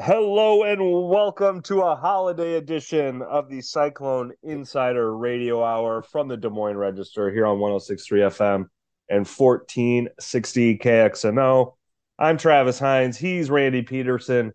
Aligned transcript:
Hello 0.00 0.62
and 0.62 0.80
welcome 1.08 1.60
to 1.62 1.80
a 1.80 1.96
holiday 1.96 2.54
edition 2.54 3.20
of 3.20 3.48
the 3.48 3.60
Cyclone 3.60 4.32
Insider 4.44 5.16
Radio 5.16 5.64
Hour 5.64 6.02
from 6.02 6.28
the 6.28 6.36
Des 6.36 6.50
Moines 6.50 6.76
Register 6.76 7.32
here 7.32 7.44
on 7.44 7.58
1063 7.58 8.20
FM 8.20 8.66
and 9.08 9.26
1460 9.26 10.78
KXNO. 10.78 11.74
I'm 12.16 12.38
Travis 12.38 12.78
Hines. 12.78 13.18
He's 13.18 13.50
Randy 13.50 13.82
Peterson 13.82 14.52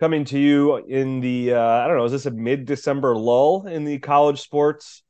coming 0.00 0.24
to 0.24 0.38
you 0.38 0.76
in 0.76 1.20
the, 1.20 1.52
uh, 1.52 1.60
I 1.60 1.88
don't 1.88 1.98
know, 1.98 2.06
is 2.06 2.12
this 2.12 2.24
a 2.24 2.30
mid 2.30 2.64
December 2.64 3.14
lull 3.14 3.66
in 3.66 3.84
the 3.84 3.98
college 3.98 4.40
sports 4.40 5.02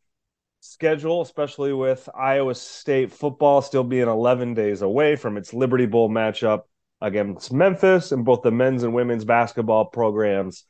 schedule, 0.59 1.23
especially 1.23 1.73
with 1.73 2.09
Iowa 2.13 2.57
State 2.57 3.13
football 3.13 3.63
still 3.63 3.85
being 3.85 4.09
11 4.09 4.55
days 4.55 4.83
away 4.83 5.15
from 5.15 5.37
its 5.37 5.55
Liberty 5.55 5.87
Bowl 5.87 6.11
matchup 6.11 6.63
against 7.01 7.53
Memphis 7.53 8.13
and 8.13 8.25
both 8.25 8.43
the 8.43 8.51
men's 8.51 8.83
and 8.83 8.95
women's 8.95 9.25
basketball 9.25 9.87
programs 9.87 10.65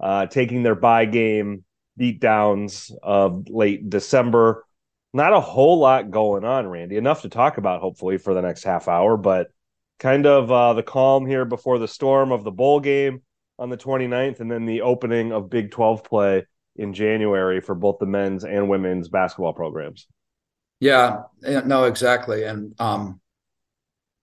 uh, 0.00 0.26
taking 0.26 0.62
their 0.62 0.74
bye 0.74 1.04
game 1.04 1.64
beatdowns 1.98 2.92
of 3.02 3.48
late 3.48 3.88
December. 3.88 4.64
Not 5.12 5.32
a 5.32 5.40
whole 5.40 5.78
lot 5.78 6.10
going 6.10 6.44
on, 6.44 6.66
Randy. 6.66 6.96
Enough 6.96 7.22
to 7.22 7.28
talk 7.28 7.58
about, 7.58 7.80
hopefully, 7.80 8.18
for 8.18 8.32
the 8.32 8.42
next 8.42 8.64
half 8.64 8.88
hour, 8.88 9.16
but 9.16 9.48
kind 9.98 10.26
of 10.26 10.50
uh, 10.50 10.72
the 10.72 10.82
calm 10.82 11.26
here 11.26 11.44
before 11.44 11.78
the 11.78 11.88
storm 11.88 12.32
of 12.32 12.44
the 12.44 12.50
bowl 12.50 12.80
game 12.80 13.22
on 13.58 13.68
the 13.68 13.76
29th 13.76 14.40
and 14.40 14.50
then 14.50 14.66
the 14.66 14.80
opening 14.80 15.32
of 15.32 15.50
Big 15.50 15.70
12 15.70 16.02
play 16.02 16.44
in 16.76 16.94
January 16.94 17.60
for 17.60 17.74
both 17.74 17.98
the 17.98 18.06
men's 18.06 18.44
and 18.44 18.68
women's 18.68 19.08
basketball 19.08 19.52
programs. 19.52 20.06
Yeah, 20.80 21.22
no, 21.40 21.84
exactly. 21.84 22.42
And 22.42 22.74
um, 22.80 23.20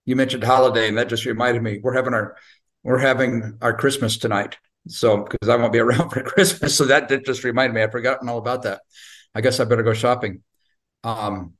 you 0.06 0.16
mentioned 0.16 0.44
holiday, 0.44 0.88
and 0.88 0.98
that 0.98 1.10
just 1.10 1.26
reminded 1.26 1.64
me 1.64 1.80
we're 1.82 1.94
having 1.94 2.14
our 2.14 2.36
we're 2.84 2.98
having 2.98 3.58
our 3.62 3.76
Christmas 3.76 4.18
tonight. 4.18 4.58
So 4.88 5.24
because 5.24 5.50
I 5.50 5.56
won't 5.56 5.74
be 5.74 5.80
around 5.86 6.10
for 6.10 6.24
Christmas, 6.24 6.76
so 6.76 6.86
that 6.86 7.08
did 7.08 7.26
just 7.26 7.44
remind 7.44 7.74
me. 7.74 7.82
I'd 7.82 7.92
forgotten 7.92 8.30
all 8.30 8.38
about 8.38 8.64
that. 8.64 8.82
I 9.36 9.42
guess 9.42 9.60
I 9.60 9.66
better 9.66 9.84
go 9.84 9.94
shopping. 9.94 10.44
Um, 11.04 11.54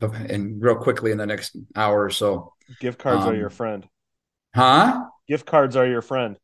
and 0.00 0.62
real 0.62 0.76
quickly 0.76 1.12
in 1.12 1.18
the 1.18 1.26
next 1.26 1.56
hour 1.74 2.04
or 2.04 2.10
so. 2.10 2.52
Gift 2.80 2.98
cards 2.98 3.24
um, 3.24 3.30
are 3.30 3.36
your 3.36 3.50
friend. 3.50 3.88
Huh? 4.54 5.06
Gift 5.26 5.46
cards 5.46 5.76
are 5.76 5.86
your 5.86 6.02
friend. 6.02 6.36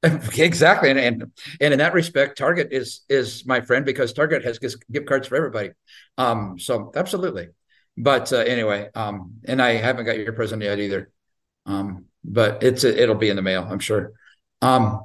exactly, 0.02 0.90
and, 0.90 0.98
and 0.98 1.32
and 1.60 1.72
in 1.72 1.80
that 1.80 1.92
respect, 1.92 2.38
Target 2.38 2.68
is 2.70 3.00
is 3.08 3.44
my 3.46 3.60
friend 3.60 3.84
because 3.84 4.12
Target 4.12 4.44
has 4.44 4.58
gift 4.58 5.06
cards 5.08 5.26
for 5.26 5.34
everybody. 5.34 5.70
Um, 6.16 6.56
so 6.58 6.92
absolutely. 6.94 7.48
But 8.00 8.32
uh, 8.32 8.38
anyway, 8.38 8.88
um, 8.94 9.40
and 9.44 9.60
I 9.60 9.72
haven't 9.72 10.06
got 10.06 10.18
your 10.18 10.32
present 10.32 10.62
yet 10.62 10.78
either. 10.78 11.10
Um, 11.66 12.04
but 12.24 12.62
it's 12.62 12.84
it'll 12.84 13.16
be 13.16 13.28
in 13.28 13.36
the 13.36 13.42
mail, 13.42 13.66
I'm 13.68 13.80
sure. 13.80 14.12
Um, 14.62 15.04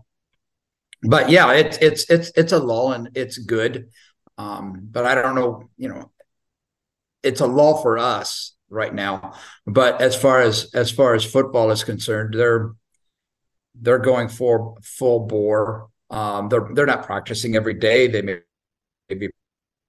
but 1.01 1.29
yeah, 1.29 1.51
it's 1.53 1.77
it's 1.77 2.09
it's 2.09 2.31
it's 2.35 2.51
a 2.51 2.59
lull 2.59 2.93
and 2.93 3.09
it's 3.15 3.39
good. 3.39 3.89
Um, 4.37 4.87
but 4.91 5.05
I 5.05 5.15
don't 5.15 5.33
know, 5.33 5.69
you 5.75 5.89
know, 5.89 6.11
it's 7.23 7.41
a 7.41 7.47
lull 7.47 7.81
for 7.81 7.97
us 7.97 8.55
right 8.69 8.93
now. 8.93 9.33
But 9.65 9.99
as 9.99 10.15
far 10.15 10.41
as 10.41 10.69
as 10.75 10.91
far 10.91 11.15
as 11.15 11.25
football 11.25 11.71
is 11.71 11.83
concerned, 11.83 12.35
they're 12.35 12.73
they're 13.73 13.99
going 13.99 14.29
for 14.29 14.77
full 14.83 15.21
bore. 15.25 15.87
Um, 16.11 16.47
they're 16.47 16.69
they're 16.73 16.85
not 16.85 17.07
practicing 17.07 17.55
every 17.55 17.73
day. 17.73 18.05
They 18.07 18.21
may, 18.21 18.39
may 19.09 19.15
be 19.15 19.29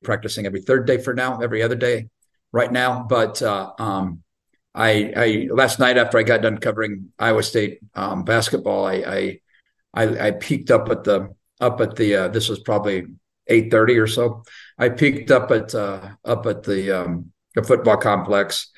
practicing 0.02 0.46
every 0.46 0.62
third 0.62 0.86
day 0.86 0.96
for 0.96 1.12
now, 1.12 1.40
every 1.40 1.62
other 1.62 1.76
day 1.76 2.08
right 2.54 2.70
now. 2.70 3.02
But 3.02 3.42
uh, 3.42 3.72
um, 3.78 4.22
I, 4.74 5.12
I, 5.16 5.48
last 5.50 5.78
night 5.78 5.98
after 5.98 6.18
I 6.18 6.22
got 6.22 6.40
done 6.40 6.58
covering 6.58 7.12
Iowa 7.18 7.42
State 7.42 7.80
um, 7.94 8.24
basketball, 8.24 8.86
I, 8.86 8.94
I, 8.94 9.40
I 9.92 10.26
I 10.26 10.30
peeked 10.30 10.70
up 10.70 10.88
at 10.88 11.04
the 11.04 11.34
up 11.60 11.80
at 11.80 11.96
the 11.96 12.16
uh, 12.16 12.28
this 12.28 12.48
was 12.48 12.60
probably 12.60 13.06
eight 13.48 13.70
thirty 13.70 13.98
or 13.98 14.06
so. 14.06 14.44
I 14.78 14.88
peeked 14.88 15.30
up 15.30 15.50
at 15.50 15.74
uh, 15.74 16.10
up 16.24 16.46
at 16.46 16.62
the 16.62 16.90
um, 16.92 17.32
the 17.54 17.62
football 17.62 17.96
complex, 17.96 18.70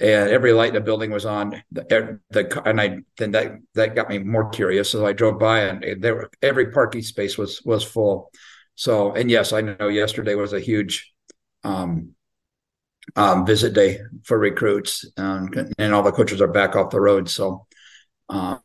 and 0.00 0.30
every 0.30 0.52
light 0.52 0.68
in 0.68 0.74
the 0.74 0.80
building 0.80 1.10
was 1.10 1.26
on. 1.26 1.62
The, 1.70 2.18
the 2.30 2.62
and 2.64 2.80
I 2.80 2.98
then 3.18 3.32
that 3.32 3.52
that 3.74 3.94
got 3.94 4.08
me 4.08 4.18
more 4.18 4.48
curious. 4.50 4.90
So 4.90 5.06
I 5.06 5.12
drove 5.12 5.38
by, 5.38 5.60
and 5.60 6.02
there 6.02 6.28
every 6.42 6.72
parking 6.72 7.02
space 7.02 7.38
was 7.38 7.62
was 7.64 7.84
full. 7.84 8.32
So 8.74 9.12
and 9.12 9.30
yes, 9.30 9.52
I 9.52 9.60
know 9.60 9.88
yesterday 9.88 10.34
was 10.34 10.52
a 10.52 10.60
huge 10.60 11.12
um, 11.62 12.13
um, 13.16 13.46
visit 13.46 13.74
day 13.74 13.98
for 14.24 14.38
recruits, 14.38 15.04
um, 15.16 15.50
and 15.78 15.94
all 15.94 16.02
the 16.02 16.12
coaches 16.12 16.40
are 16.40 16.48
back 16.48 16.76
off 16.76 16.90
the 16.90 17.00
road. 17.00 17.28
So, 17.28 17.66
um, 18.28 18.60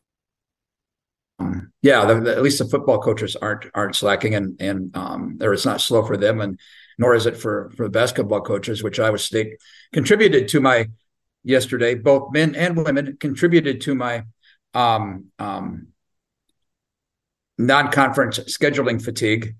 yeah, 1.82 2.04
the, 2.04 2.20
the, 2.20 2.36
at 2.36 2.42
least 2.42 2.58
the 2.58 2.68
football 2.68 3.00
coaches 3.00 3.36
aren't 3.36 3.66
aren't 3.74 3.96
slacking, 3.96 4.34
and 4.34 4.60
and 4.60 4.96
um, 4.96 5.38
or 5.40 5.52
it's 5.52 5.66
not 5.66 5.80
slow 5.80 6.04
for 6.04 6.16
them, 6.16 6.40
and 6.40 6.58
nor 6.98 7.14
is 7.14 7.26
it 7.26 7.36
for 7.36 7.70
for 7.76 7.86
the 7.86 7.90
basketball 7.90 8.40
coaches, 8.40 8.82
which 8.82 9.00
Iowa 9.00 9.18
State 9.18 9.54
contributed 9.92 10.48
to 10.48 10.60
my 10.60 10.88
yesterday. 11.44 11.94
Both 11.94 12.32
men 12.32 12.54
and 12.54 12.76
women 12.76 13.16
contributed 13.18 13.80
to 13.82 13.94
my 13.94 14.24
um, 14.74 15.26
um, 15.38 15.88
non-conference 17.58 18.38
scheduling 18.40 19.02
fatigue 19.02 19.54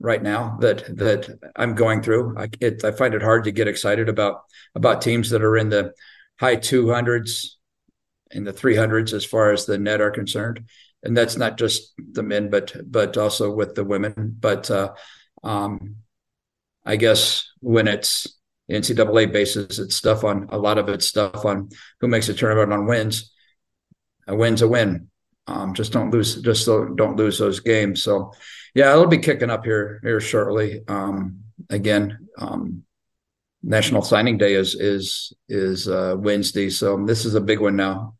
right 0.00 0.22
now 0.22 0.56
that 0.60 0.84
that 0.96 1.28
I'm 1.56 1.74
going 1.74 2.02
through. 2.02 2.36
I 2.38 2.48
it, 2.60 2.84
I 2.84 2.92
find 2.92 3.14
it 3.14 3.22
hard 3.22 3.44
to 3.44 3.50
get 3.50 3.68
excited 3.68 4.08
about 4.08 4.42
about 4.74 5.02
teams 5.02 5.30
that 5.30 5.42
are 5.42 5.56
in 5.56 5.70
the 5.70 5.92
high 6.38 6.56
200s 6.56 7.54
in 8.30 8.44
the 8.44 8.52
300s 8.52 9.12
as 9.12 9.24
far 9.24 9.52
as 9.52 9.66
the 9.66 9.78
net 9.78 10.00
are 10.00 10.10
concerned, 10.10 10.64
and 11.02 11.16
that's 11.16 11.36
not 11.36 11.58
just 11.58 11.94
the 12.12 12.22
men, 12.22 12.50
but 12.50 12.74
but 12.90 13.16
also 13.16 13.52
with 13.52 13.74
the 13.74 13.84
women. 13.84 14.36
But 14.38 14.70
uh, 14.70 14.92
um, 15.42 15.96
I 16.84 16.96
guess 16.96 17.50
when 17.60 17.88
it's 17.88 18.38
NCAA 18.70 19.32
basis, 19.32 19.78
it's 19.78 19.96
stuff 19.96 20.24
on 20.24 20.48
a 20.50 20.58
lot 20.58 20.78
of 20.78 20.88
it's 20.88 21.06
stuff 21.06 21.44
on 21.44 21.70
who 22.00 22.08
makes 22.08 22.28
a 22.28 22.34
tournament 22.34 22.72
on 22.72 22.86
wins. 22.86 23.32
A 24.26 24.36
win's 24.36 24.62
a 24.62 24.68
win. 24.68 25.08
Um, 25.46 25.72
just 25.72 25.92
don't 25.92 26.10
lose. 26.10 26.40
Just 26.42 26.66
don't 26.66 27.16
lose 27.16 27.38
those 27.38 27.60
games. 27.60 28.02
So 28.02 28.32
yeah, 28.78 28.92
it'll 28.92 29.08
be 29.08 29.18
kicking 29.18 29.50
up 29.50 29.64
here 29.64 29.98
here 30.04 30.20
shortly. 30.20 30.84
Um, 30.86 31.40
again, 31.68 32.28
um, 32.38 32.84
National 33.60 34.02
Signing 34.02 34.38
Day 34.38 34.54
is 34.54 34.76
is 34.76 35.32
is 35.48 35.88
uh, 35.88 36.14
Wednesday, 36.16 36.70
so 36.70 37.04
this 37.04 37.24
is 37.24 37.34
a 37.34 37.40
big 37.40 37.58
one 37.58 37.74
now. 37.74 38.14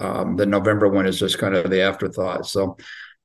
Um, 0.00 0.34
the 0.36 0.46
November 0.46 0.88
one 0.88 1.06
is 1.06 1.20
just 1.20 1.38
kind 1.38 1.54
of 1.54 1.70
the 1.70 1.82
afterthought. 1.82 2.44
So 2.46 2.76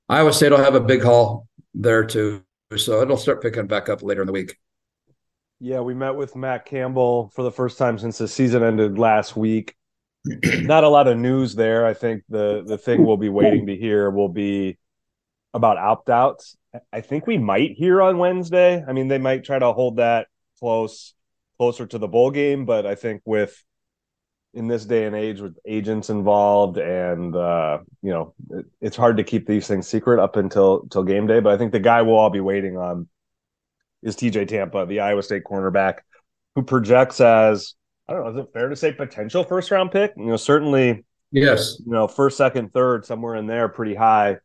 Iowa 0.07 0.31
State 0.31 0.51
will 0.51 0.59
have 0.59 0.75
a 0.75 0.79
big 0.79 1.01
haul 1.01 1.47
there 1.73 2.05
too, 2.05 2.43
so 2.77 3.01
it'll 3.01 3.17
start 3.17 3.41
picking 3.41 3.65
back 3.65 3.89
up 3.89 4.03
later 4.03 4.21
in 4.21 4.27
the 4.27 4.33
week. 4.33 4.55
Yeah, 5.59 5.79
we 5.79 5.95
met 5.95 6.15
with 6.15 6.35
Matt 6.35 6.65
Campbell 6.65 7.31
for 7.33 7.41
the 7.41 7.51
first 7.51 7.79
time 7.79 7.97
since 7.97 8.19
the 8.19 8.27
season 8.27 8.61
ended 8.61 8.99
last 8.99 9.35
week. 9.35 9.75
Not 10.25 10.83
a 10.83 10.89
lot 10.89 11.07
of 11.07 11.17
news 11.17 11.55
there. 11.55 11.83
I 11.87 11.95
think 11.95 12.21
the 12.29 12.63
the 12.63 12.77
thing 12.77 13.03
we'll 13.03 13.17
be 13.17 13.29
waiting 13.29 13.65
to 13.65 13.75
hear 13.75 14.11
will 14.11 14.29
be 14.29 14.77
about 15.53 15.77
opt 15.77 16.09
outs. 16.09 16.57
I 16.91 17.01
think 17.01 17.27
we 17.27 17.37
might 17.37 17.71
hear 17.71 18.01
on 18.01 18.17
Wednesday. 18.17 18.83
I 18.87 18.93
mean, 18.93 19.07
they 19.07 19.19
might 19.19 19.43
try 19.43 19.59
to 19.59 19.73
hold 19.73 19.97
that 19.97 20.27
close, 20.59 21.13
closer 21.57 21.85
to 21.85 21.97
the 21.97 22.07
bowl 22.07 22.31
game, 22.31 22.65
but 22.65 22.85
I 22.85 22.95
think 22.95 23.21
with 23.25 23.63
in 24.53 24.67
this 24.67 24.85
day 24.85 25.05
and 25.05 25.15
age 25.15 25.39
with 25.39 25.57
agents 25.67 26.09
involved 26.09 26.77
and 26.77 27.35
uh, 27.35 27.79
you 28.01 28.11
know 28.11 28.33
it, 28.51 28.65
it's 28.81 28.97
hard 28.97 29.17
to 29.17 29.23
keep 29.23 29.47
these 29.47 29.67
things 29.67 29.87
secret 29.87 30.19
up 30.19 30.35
until 30.35 30.87
till 30.91 31.03
game 31.03 31.25
day 31.25 31.39
but 31.39 31.53
i 31.53 31.57
think 31.57 31.71
the 31.71 31.79
guy 31.79 32.01
we'll 32.01 32.15
all 32.15 32.29
be 32.29 32.39
waiting 32.39 32.77
on 32.77 33.07
is 34.03 34.15
tj 34.15 34.47
tampa 34.47 34.85
the 34.85 34.99
iowa 34.99 35.23
state 35.23 35.43
cornerback 35.43 35.99
who 36.55 36.61
projects 36.61 37.19
as 37.19 37.73
i 38.07 38.13
don't 38.13 38.23
know 38.23 38.29
is 38.29 38.37
it 38.37 38.53
fair 38.53 38.69
to 38.69 38.75
say 38.75 38.91
potential 38.91 39.43
first 39.43 39.71
round 39.71 39.91
pick 39.91 40.13
you 40.17 40.25
know 40.25 40.37
certainly 40.37 41.03
yes 41.31 41.81
you 41.83 41.91
know 41.91 42.07
first 42.07 42.37
second 42.37 42.71
third 42.73 43.05
somewhere 43.05 43.35
in 43.35 43.47
there 43.47 43.67
pretty 43.67 43.95
high 43.95 44.37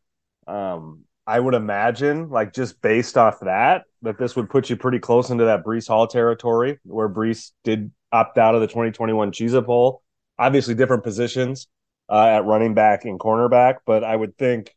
um, 0.48 1.04
I 1.26 1.38
would 1.38 1.54
imagine, 1.54 2.30
like 2.30 2.54
just 2.54 2.80
based 2.80 3.18
off 3.18 3.40
that, 3.40 3.82
that 4.00 4.18
this 4.18 4.34
would 4.34 4.48
put 4.48 4.70
you 4.70 4.76
pretty 4.76 4.98
close 4.98 5.28
into 5.28 5.44
that 5.44 5.62
Breece 5.62 5.86
Hall 5.86 6.06
territory 6.06 6.78
where 6.84 7.08
Breece 7.08 7.52
did 7.64 7.90
opt 8.10 8.38
out 8.38 8.54
of 8.54 8.62
the 8.62 8.66
2021 8.66 9.30
Cheez 9.32 9.56
It 9.56 9.66
Bowl. 9.66 10.02
Obviously, 10.38 10.74
different 10.74 11.04
positions 11.04 11.68
uh, 12.08 12.26
at 12.26 12.46
running 12.46 12.72
back 12.72 13.04
and 13.04 13.20
cornerback, 13.20 13.74
but 13.84 14.04
I 14.04 14.16
would 14.16 14.38
think, 14.38 14.74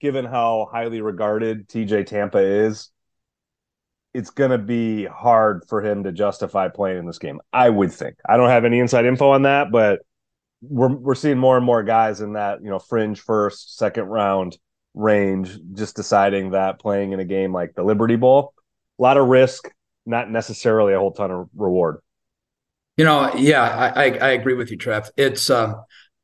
given 0.00 0.24
how 0.24 0.68
highly 0.72 1.00
regarded 1.00 1.68
TJ 1.68 2.06
Tampa 2.06 2.38
is, 2.38 2.90
it's 4.12 4.30
going 4.30 4.50
to 4.50 4.58
be 4.58 5.04
hard 5.04 5.64
for 5.68 5.80
him 5.80 6.04
to 6.04 6.12
justify 6.12 6.68
playing 6.68 6.98
in 6.98 7.06
this 7.06 7.18
game. 7.18 7.40
I 7.52 7.68
would 7.68 7.92
think. 7.92 8.16
I 8.28 8.36
don't 8.36 8.48
have 8.48 8.64
any 8.64 8.80
inside 8.80 9.04
info 9.04 9.30
on 9.30 9.42
that, 9.42 9.70
but 9.70 10.00
we're 10.60 10.92
we're 10.92 11.14
seeing 11.14 11.38
more 11.38 11.56
and 11.56 11.64
more 11.64 11.84
guys 11.84 12.20
in 12.20 12.32
that 12.32 12.62
you 12.64 12.70
know 12.70 12.80
fringe 12.80 13.20
first, 13.20 13.76
second 13.76 14.06
round 14.06 14.58
range, 14.94 15.58
just 15.74 15.96
deciding 15.96 16.50
that 16.50 16.78
playing 16.78 17.12
in 17.12 17.20
a 17.20 17.24
game 17.24 17.52
like 17.52 17.74
the 17.74 17.82
Liberty 17.82 18.16
Bowl, 18.16 18.54
a 18.98 19.02
lot 19.02 19.16
of 19.16 19.28
risk, 19.28 19.68
not 20.06 20.30
necessarily 20.30 20.94
a 20.94 20.98
whole 20.98 21.12
ton 21.12 21.30
of 21.30 21.48
reward. 21.56 21.98
You 22.96 23.04
know, 23.04 23.34
yeah, 23.34 23.62
I 23.62 24.04
I, 24.04 24.18
I 24.18 24.28
agree 24.30 24.54
with 24.54 24.70
you, 24.70 24.76
Trev. 24.76 25.10
It's 25.16 25.50
uh, 25.50 25.74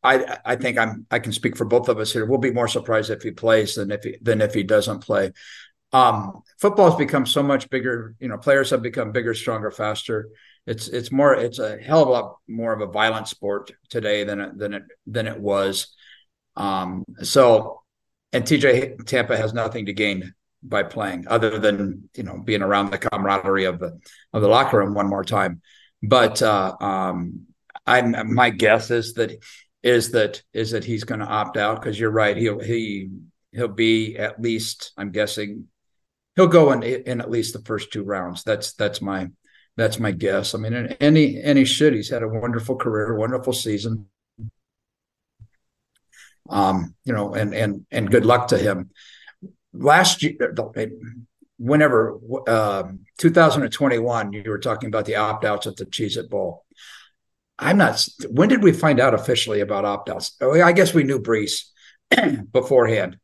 I 0.03 0.39
I 0.45 0.57
think 0.57 0.79
I'm 0.79 1.07
I 1.11 1.19
can 1.19 1.33
speak 1.33 1.57
for 1.57 1.65
both 1.65 1.89
of 1.89 1.99
us 1.99 2.13
here. 2.13 2.27
We'll 2.27 2.39
be 2.39 2.53
more 2.53 2.69
surprised 2.69 3.11
if 3.11 3.23
he 3.23 3.33
plays 3.33 3.75
than 3.75 3.91
if 3.91 4.05
he 4.05 4.17
than 4.23 4.41
if 4.41 4.55
he 4.55 4.63
doesn't 4.63 5.01
play. 5.01 5.33
Um, 5.93 6.43
football 6.61 6.91
has 6.91 6.99
become 6.99 7.27
so 7.27 7.43
much 7.43 7.69
bigger. 7.71 8.15
You 8.21 8.29
know, 8.29 8.39
players 8.39 8.71
have 8.71 8.83
become 8.83 9.13
bigger, 9.13 9.35
stronger, 9.35 9.71
faster. 9.71 10.29
It's 10.67 10.89
it's 10.89 11.11
more 11.11 11.35
it's 11.35 11.59
a 11.59 11.79
hell 11.79 12.03
of 12.03 12.09
a 12.09 12.11
lot 12.13 12.37
more 12.49 12.73
of 12.73 12.81
a 12.81 12.93
violent 12.93 13.29
sport 13.29 13.73
today 13.89 14.25
than 14.25 14.41
it, 14.41 14.59
than 14.59 14.75
it 14.75 14.83
than 15.07 15.27
it 15.27 15.41
was. 15.41 15.95
Um, 16.57 17.05
so, 17.23 17.83
and 18.33 18.45
TJ 18.45 19.07
Tampa 19.07 19.37
has 19.37 19.53
nothing 19.53 19.87
to 19.87 19.93
gain 19.93 20.35
by 20.63 20.83
playing 20.83 21.27
other 21.29 21.59
than 21.59 22.09
you 22.15 22.23
know 22.23 22.39
being 22.39 22.63
around 22.63 22.91
the 22.91 22.99
camaraderie 22.99 23.65
of 23.65 23.79
the 23.79 23.99
of 24.33 24.43
the 24.43 24.49
locker 24.49 24.79
room 24.79 24.95
one 24.95 25.09
more 25.09 25.25
time. 25.25 25.63
But 26.03 26.43
uh, 26.43 26.77
um, 26.81 27.47
I'm 27.87 28.35
my 28.35 28.51
guess 28.51 28.91
is 28.91 29.15
that 29.15 29.33
is 29.83 30.13
that 30.13 30.43
is 30.53 30.73
that 30.73 30.85
he's 30.85 31.05
going 31.05 31.21
to 31.21 31.27
opt 31.27 31.57
out 31.57 31.81
because 31.81 31.99
you're 31.99 32.11
right. 32.11 32.37
He'll 32.37 32.61
he 32.61 33.11
he'll 33.53 33.69
be 33.69 34.17
at 34.17 34.41
least 34.41 34.93
I'm 34.97 35.11
guessing 35.11 35.67
he'll 36.37 36.47
go 36.47 36.73
in 36.73 36.83
in 36.83 37.21
at 37.21 37.31
least 37.31 37.53
the 37.53 37.63
first 37.63 37.93
two 37.93 38.05
rounds. 38.05 38.45
That's 38.45 38.75
that's 38.75 39.01
my 39.01 39.29
that's 39.77 39.99
my 39.99 40.11
guess. 40.11 40.55
I 40.55 40.59
mean, 40.59 40.75
and 40.75 41.17
he 41.17 41.41
and 41.41 41.57
he 41.59 41.65
should. 41.65 41.95
He's 41.95 42.11
had 42.11 42.23
a 42.23 42.29
wonderful 42.29 42.77
career, 42.77 43.15
wonderful 43.15 43.53
season. 43.53 44.07
Um, 46.51 46.95
you 47.05 47.13
know, 47.13 47.33
and 47.33 47.55
and 47.55 47.87
and 47.91 48.11
good 48.11 48.27
luck 48.27 48.49
to 48.49 48.59
him. 48.59 48.91
Last 49.73 50.23
year, 50.23 50.35
whenever 51.59 52.19
uh, 52.49 52.85
2021, 53.19 54.33
you 54.33 54.43
were 54.47 54.59
talking 54.59 54.89
about 54.89 55.07
the 55.07 55.17
opt 55.17 55.45
outs 55.45 55.67
at 55.69 55.77
the 55.77 55.87
Cheez 55.87 56.17
It 56.17 56.29
Bowl. 56.29 56.65
I'm 57.59 57.79
not. 57.79 58.05
When 58.29 58.49
did 58.49 58.63
we 58.63 58.73
find 58.73 58.99
out 58.99 59.15
officially 59.15 59.61
about 59.61 59.85
opt 59.85 60.11
outs? 60.11 60.37
Oh, 60.41 60.61
I 60.61 60.73
guess 60.73 60.93
we 60.93 61.05
knew 61.05 61.21
Breece 61.21 61.67
beforehand. 62.53 63.19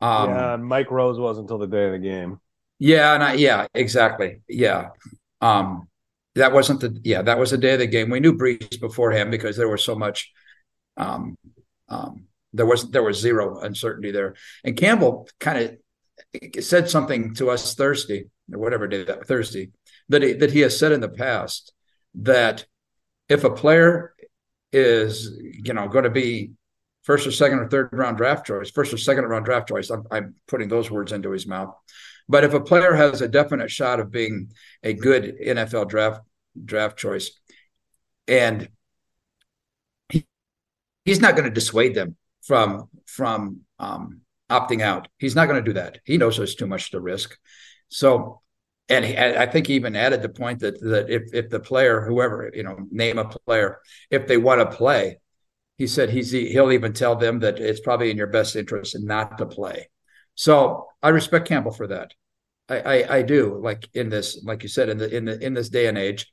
Um, 0.00 0.30
yeah, 0.30 0.56
Mike 0.56 0.90
Rose 0.90 1.18
was 1.18 1.38
until 1.38 1.58
the 1.58 1.66
day 1.66 1.86
of 1.86 1.92
the 1.92 1.98
game. 1.98 2.40
Yeah, 2.78 3.14
and 3.14 3.22
I, 3.22 3.34
yeah, 3.34 3.66
exactly. 3.74 4.40
Yeah, 4.48 4.90
um, 5.40 5.88
that 6.34 6.52
wasn't 6.52 6.80
the 6.80 6.98
yeah 7.04 7.22
that 7.22 7.38
was 7.38 7.50
the 7.50 7.58
day 7.58 7.74
of 7.74 7.78
the 7.78 7.86
game. 7.86 8.10
We 8.10 8.20
knew 8.20 8.32
Breece 8.32 8.80
beforehand 8.80 9.30
because 9.30 9.56
there 9.56 9.68
was 9.68 9.84
so 9.84 9.94
much. 9.94 10.32
Um, 10.96 11.36
um, 11.88 12.25
there 12.56 12.66
was 12.66 12.90
there 12.90 13.02
was 13.02 13.20
zero 13.20 13.60
uncertainty 13.60 14.10
there, 14.10 14.34
and 14.64 14.76
Campbell 14.76 15.28
kind 15.38 15.58
of 15.58 16.64
said 16.64 16.88
something 16.88 17.34
to 17.34 17.50
us 17.50 17.74
Thursday 17.74 18.26
or 18.52 18.58
whatever 18.58 18.88
day 18.88 19.04
that 19.04 19.26
Thursday 19.26 19.70
that 20.08 20.22
he, 20.22 20.32
that 20.34 20.52
he 20.52 20.60
has 20.60 20.78
said 20.78 20.92
in 20.92 21.00
the 21.00 21.08
past 21.08 21.72
that 22.14 22.66
if 23.28 23.44
a 23.44 23.50
player 23.50 24.14
is 24.72 25.38
you 25.40 25.74
know 25.74 25.88
going 25.88 26.04
to 26.04 26.10
be 26.10 26.52
first 27.02 27.26
or 27.26 27.32
second 27.32 27.60
or 27.60 27.68
third 27.68 27.88
round 27.92 28.16
draft 28.16 28.46
choice, 28.46 28.70
first 28.70 28.92
or 28.92 28.98
second 28.98 29.24
round 29.24 29.44
draft 29.44 29.68
choice, 29.68 29.90
I'm, 29.90 30.04
I'm 30.10 30.34
putting 30.48 30.68
those 30.68 30.90
words 30.90 31.12
into 31.12 31.30
his 31.30 31.46
mouth. 31.46 31.74
But 32.28 32.42
if 32.42 32.52
a 32.52 32.60
player 32.60 32.94
has 32.94 33.20
a 33.20 33.28
definite 33.28 33.70
shot 33.70 34.00
of 34.00 34.10
being 34.10 34.50
a 34.82 34.92
good 34.92 35.36
NFL 35.40 35.88
draft 35.88 36.22
draft 36.64 36.98
choice, 36.98 37.30
and 38.26 38.68
he, 40.08 40.26
he's 41.04 41.20
not 41.20 41.36
going 41.36 41.44
to 41.44 41.54
dissuade 41.54 41.94
them 41.94 42.16
from 42.46 42.88
from 43.06 43.60
um, 43.78 44.20
opting 44.50 44.82
out. 44.82 45.08
He's 45.18 45.34
not 45.34 45.46
going 45.46 45.62
to 45.62 45.70
do 45.70 45.74
that. 45.74 46.00
He 46.04 46.16
knows 46.16 46.36
there's 46.36 46.54
too 46.54 46.66
much 46.66 46.90
to 46.92 47.00
risk. 47.00 47.36
So 47.88 48.40
and 48.88 49.04
he, 49.04 49.16
I 49.18 49.46
think 49.46 49.66
he 49.66 49.74
even 49.74 49.96
added 49.96 50.22
the 50.22 50.28
point 50.28 50.60
that 50.60 50.80
that 50.80 51.10
if 51.10 51.34
if 51.34 51.50
the 51.50 51.58
player, 51.58 52.02
whoever 52.02 52.50
you 52.54 52.62
know, 52.62 52.76
name 52.90 53.18
a 53.18 53.24
player, 53.24 53.80
if 54.10 54.26
they 54.28 54.36
want 54.36 54.60
to 54.60 54.76
play, 54.76 55.18
he 55.76 55.86
said 55.86 56.10
he's 56.10 56.30
he'll 56.30 56.70
even 56.70 56.92
tell 56.92 57.16
them 57.16 57.40
that 57.40 57.58
it's 57.58 57.80
probably 57.80 58.10
in 58.10 58.16
your 58.16 58.28
best 58.28 58.54
interest 58.54 58.96
not 59.00 59.38
to 59.38 59.46
play. 59.46 59.88
So 60.36 60.86
I 61.02 61.08
respect 61.08 61.48
Campbell 61.48 61.72
for 61.72 61.88
that. 61.88 62.12
I, 62.68 62.78
I, 62.78 63.16
I 63.16 63.22
do 63.22 63.58
like 63.60 63.88
in 63.94 64.08
this, 64.08 64.42
like 64.44 64.62
you 64.62 64.68
said, 64.68 64.88
in 64.88 64.98
the 64.98 65.16
in 65.16 65.24
the 65.24 65.44
in 65.44 65.54
this 65.54 65.68
day 65.68 65.88
and 65.88 65.98
age, 65.98 66.32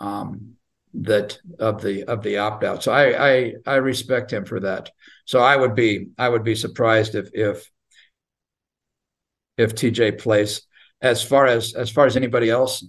um, 0.00 0.54
that 0.94 1.38
of 1.58 1.82
the 1.82 2.04
of 2.04 2.22
the 2.22 2.38
opt 2.38 2.64
out. 2.64 2.82
So 2.82 2.92
I 2.92 3.30
I 3.30 3.54
I 3.66 3.74
respect 3.76 4.32
him 4.32 4.44
for 4.44 4.60
that. 4.60 4.90
So 5.24 5.40
I 5.40 5.56
would 5.56 5.74
be 5.74 6.08
I 6.18 6.28
would 6.28 6.44
be 6.44 6.54
surprised 6.54 7.14
if 7.14 7.30
if 7.32 7.70
if 9.56 9.74
TJ 9.74 10.18
plays 10.18 10.62
as 11.00 11.22
far 11.22 11.46
as 11.46 11.74
as 11.74 11.90
far 11.90 12.06
as 12.06 12.16
anybody 12.16 12.50
else, 12.50 12.84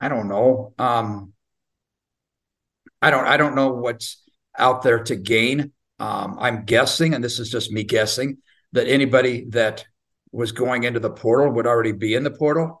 I 0.00 0.08
don't 0.08 0.28
know. 0.28 0.74
Um, 0.78 1.32
I 3.00 3.10
don't 3.10 3.26
I 3.26 3.36
don't 3.36 3.54
know 3.54 3.70
what's 3.70 4.22
out 4.58 4.82
there 4.82 5.02
to 5.04 5.16
gain. 5.16 5.72
Um, 5.98 6.38
I'm 6.40 6.64
guessing, 6.64 7.14
and 7.14 7.22
this 7.22 7.38
is 7.38 7.50
just 7.50 7.72
me 7.72 7.84
guessing, 7.84 8.38
that 8.72 8.86
anybody 8.86 9.46
that 9.50 9.84
was 10.32 10.52
going 10.52 10.84
into 10.84 11.00
the 11.00 11.10
portal 11.10 11.52
would 11.52 11.66
already 11.66 11.92
be 11.92 12.14
in 12.14 12.24
the 12.24 12.30
portal 12.30 12.79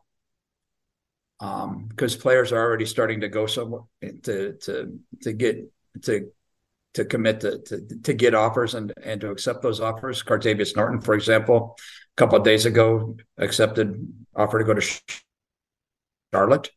because 1.40 2.14
um, 2.14 2.20
players 2.20 2.52
are 2.52 2.60
already 2.60 2.84
starting 2.84 3.22
to 3.22 3.28
go 3.28 3.46
somewhere 3.46 3.80
to 4.24 4.52
to 4.52 4.98
to 5.22 5.32
get 5.32 5.72
to 6.02 6.30
to 6.94 7.04
commit 7.06 7.40
to, 7.40 7.58
to 7.60 7.80
to 8.02 8.12
get 8.12 8.34
offers 8.34 8.74
and 8.74 8.92
and 9.02 9.22
to 9.22 9.30
accept 9.30 9.62
those 9.62 9.80
offers. 9.80 10.22
Cartevious 10.22 10.76
Norton, 10.76 11.00
for 11.00 11.14
example, 11.14 11.76
a 11.78 12.16
couple 12.16 12.36
of 12.36 12.44
days 12.44 12.66
ago 12.66 13.16
accepted 13.38 14.06
offer 14.36 14.58
to 14.58 14.64
go 14.64 14.74
to 14.74 15.00
Charlotte, 16.34 16.70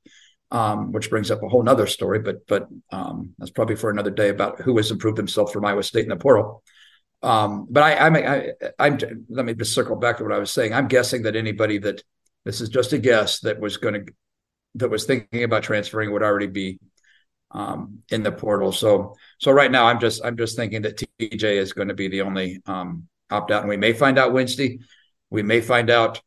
um, 0.52 0.94
which 0.94 1.10
brings 1.10 1.30
up 1.30 1.44
a 1.44 1.50
whole 1.50 1.64
nother 1.64 1.88
story. 1.88 2.20
But 2.20 2.48
but 2.48 2.70
um, 2.90 3.36
that's 3.38 3.52
probably 3.52 3.76
for 3.76 3.90
another 3.90 4.12
day 4.12 4.30
about 4.30 4.62
who 4.62 4.78
has 4.78 4.92
improved 4.92 5.18
himself 5.18 5.52
from 5.52 5.66
Iowa 5.66 5.84
State 5.84 6.04
in 6.04 6.10
the 6.10 6.16
portal. 6.16 6.64
Um, 7.22 7.68
but 7.70 7.84
I, 7.84 7.96
I'm, 7.96 8.16
I, 8.18 8.52
I'm, 8.78 8.98
let 9.30 9.46
me 9.46 9.54
just 9.54 9.74
circle 9.74 9.96
back 9.96 10.18
to 10.18 10.24
what 10.24 10.34
I 10.34 10.40
was 10.40 10.52
saying. 10.52 10.74
I'm 10.74 10.90
guessing 10.90 11.24
that 11.24 11.38
anybody 11.38 11.78
that 11.78 12.04
this 12.44 12.60
is 12.60 12.68
just 12.68 12.92
a 12.92 12.98
guess 12.98 13.40
that 13.42 13.62
was 13.62 13.78
going 13.78 13.94
to, 13.94 14.14
that 14.76 14.90
was 14.90 15.06
thinking 15.06 15.44
about 15.44 15.64
transferring 15.64 16.12
would 16.12 16.24
already 16.24 16.48
be 16.48 16.80
um, 17.52 18.00
in 18.10 18.24
the 18.24 18.32
portal. 18.32 18.72
So, 18.72 19.16
so 19.40 19.52
right 19.52 19.72
now 19.72 19.86
I'm 19.86 20.00
just, 20.00 20.24
I'm 20.26 20.38
just 20.38 20.56
thinking 20.56 20.82
that 20.84 21.02
TJ 21.22 21.44
is 21.44 21.74
going 21.74 21.90
to 21.90 21.94
be 21.94 22.08
the 22.08 22.22
only 22.22 22.62
um, 22.66 23.08
opt 23.30 23.52
out, 23.52 23.62
and 23.62 23.70
we 23.70 23.78
may 23.78 23.94
find 23.94 24.18
out 24.18 24.34
Wednesday. 24.34 24.80
We 25.30 25.44
may 25.44 25.62
find 25.62 25.90
out 25.90 26.22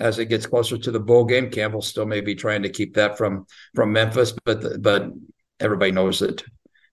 as 0.00 0.18
it 0.18 0.26
gets 0.26 0.46
closer 0.46 0.78
to 0.78 0.90
the 0.90 1.00
bowl 1.00 1.24
game. 1.24 1.50
Campbell 1.50 1.82
still 1.82 2.06
may 2.06 2.20
be 2.20 2.34
trying 2.34 2.62
to 2.62 2.68
keep 2.68 2.94
that 2.94 3.18
from 3.18 3.46
from 3.74 3.92
Memphis, 3.92 4.32
but 4.44 4.82
but 4.82 5.10
everybody 5.60 5.92
knows 5.92 6.20
that. 6.20 6.42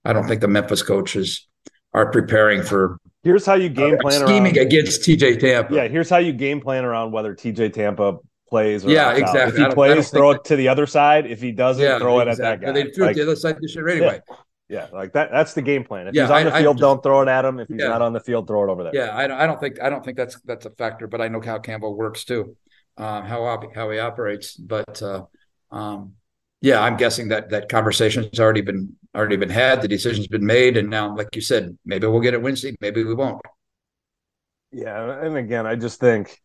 I 0.04 0.14
don't 0.14 0.28
think 0.28 0.42
the 0.42 0.48
Memphis 0.48 0.84
coaches 0.84 1.48
are 1.94 2.12
preparing 2.12 2.62
for. 2.62 3.00
Here's 3.24 3.46
how 3.46 3.56
you 3.56 3.70
game 3.70 3.98
plan 3.98 4.26
scheming 4.26 4.58
around, 4.58 4.68
against 4.68 5.02
TJ 5.02 5.40
Tampa. 5.40 5.74
Yeah, 5.74 5.88
here's 5.88 6.10
how 6.10 6.18
you 6.18 6.32
game 6.32 6.62
plan 6.62 6.86
around 6.86 7.12
whether 7.12 7.34
TJ 7.34 7.74
Tampa 7.74 8.18
plays. 8.56 8.86
yeah, 8.86 9.12
exactly. 9.12 9.62
If 9.62 9.70
he 9.70 9.74
plays, 9.74 10.10
throw 10.10 10.32
it 10.32 10.44
to 10.46 10.56
the 10.56 10.68
other 10.68 10.86
side. 10.86 11.26
If 11.26 11.42
he 11.42 11.52
doesn't, 11.52 11.84
yeah, 11.84 12.00
throw 12.00 12.20
exactly. 12.20 12.44
it 12.44 12.48
at 12.48 12.62
that 12.62 12.66
guy. 12.66 12.72
They 12.72 12.92
threw 12.92 13.06
like, 13.06 13.18
it 13.18 13.20
the 13.20 13.24
other 13.24 13.36
side 13.36 13.58
this 13.62 13.76
year 13.76 13.88
anyway. 13.90 14.22
Yeah. 14.28 14.36
Yeah, 14.68 14.88
like 14.92 15.14
that. 15.14 15.30
That's 15.32 15.54
the 15.54 15.62
game 15.62 15.84
plan. 15.84 16.08
If 16.08 16.16
yeah, 16.16 16.24
he's 16.24 16.32
on 16.32 16.46
the 16.46 16.56
I, 16.56 16.62
field, 16.62 16.78
just, 16.78 16.82
don't 16.82 17.04
throw 17.04 17.22
it 17.22 17.28
at 17.28 17.46
him. 17.46 17.60
If 17.60 17.68
he's 17.68 17.80
yeah. 17.80 17.90
not 17.90 18.02
on 18.02 18.14
the 18.14 18.20
field, 18.20 18.48
throw 18.48 18.64
it 18.64 18.72
over 18.72 18.84
there. 18.84 18.96
Yeah, 18.96 19.16
I, 19.16 19.44
I 19.44 19.46
don't 19.46 19.60
think 19.60 19.80
I 19.80 19.92
don't 19.92 20.04
think 20.04 20.18
that's 20.18 20.42
that's 20.42 20.66
a 20.66 20.72
factor. 20.72 21.06
But 21.06 21.22
I 21.22 21.28
know 21.28 21.40
how 21.40 21.60
Campbell 21.60 21.96
works 21.96 22.26
too, 22.26 22.58
uh, 22.98 23.22
how 23.22 23.62
how 23.76 23.92
he 23.92 24.00
operates. 24.00 24.56
But 24.56 25.04
uh, 25.04 25.26
um, 25.70 26.14
yeah, 26.62 26.82
I'm 26.82 26.98
guessing 26.98 27.28
that 27.28 27.52
that 27.52 27.70
conversation 27.70 28.24
has 28.24 28.40
already 28.40 28.62
been 28.62 28.96
already 29.14 29.36
been 29.36 29.52
had. 29.52 29.84
The 29.84 29.88
decision's 29.88 30.28
been 30.28 30.46
made, 30.46 30.78
and 30.78 30.90
now, 30.90 31.16
like 31.16 31.36
you 31.36 31.42
said, 31.42 31.78
maybe 31.86 32.08
we'll 32.08 32.22
get 32.22 32.34
it 32.34 32.42
Wednesday. 32.42 32.76
Maybe 32.82 33.04
we 33.04 33.14
won't. 33.14 33.40
Yeah, 34.72 35.22
and 35.22 35.38
again, 35.38 35.68
I 35.68 35.76
just 35.76 36.00
think 36.00 36.42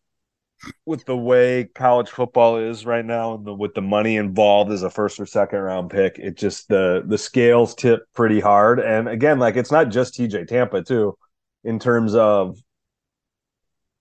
with 0.85 1.05
the 1.05 1.17
way 1.17 1.65
college 1.75 2.09
football 2.09 2.57
is 2.57 2.85
right 2.85 3.05
now, 3.05 3.35
and 3.35 3.45
the, 3.45 3.53
with 3.53 3.73
the 3.73 3.81
money 3.81 4.17
involved 4.17 4.71
as 4.71 4.83
a 4.83 4.89
first 4.89 5.19
or 5.19 5.25
second 5.25 5.59
round 5.59 5.89
pick, 5.89 6.17
it 6.19 6.37
just 6.37 6.67
the 6.67 7.03
the 7.05 7.17
scales 7.17 7.75
tip 7.75 8.05
pretty 8.13 8.39
hard. 8.39 8.79
And 8.79 9.07
again, 9.07 9.39
like 9.39 9.55
it's 9.55 9.71
not 9.71 9.89
just 9.89 10.15
TJ 10.15 10.47
Tampa 10.47 10.83
too, 10.83 11.17
in 11.63 11.79
terms 11.79 12.15
of 12.15 12.57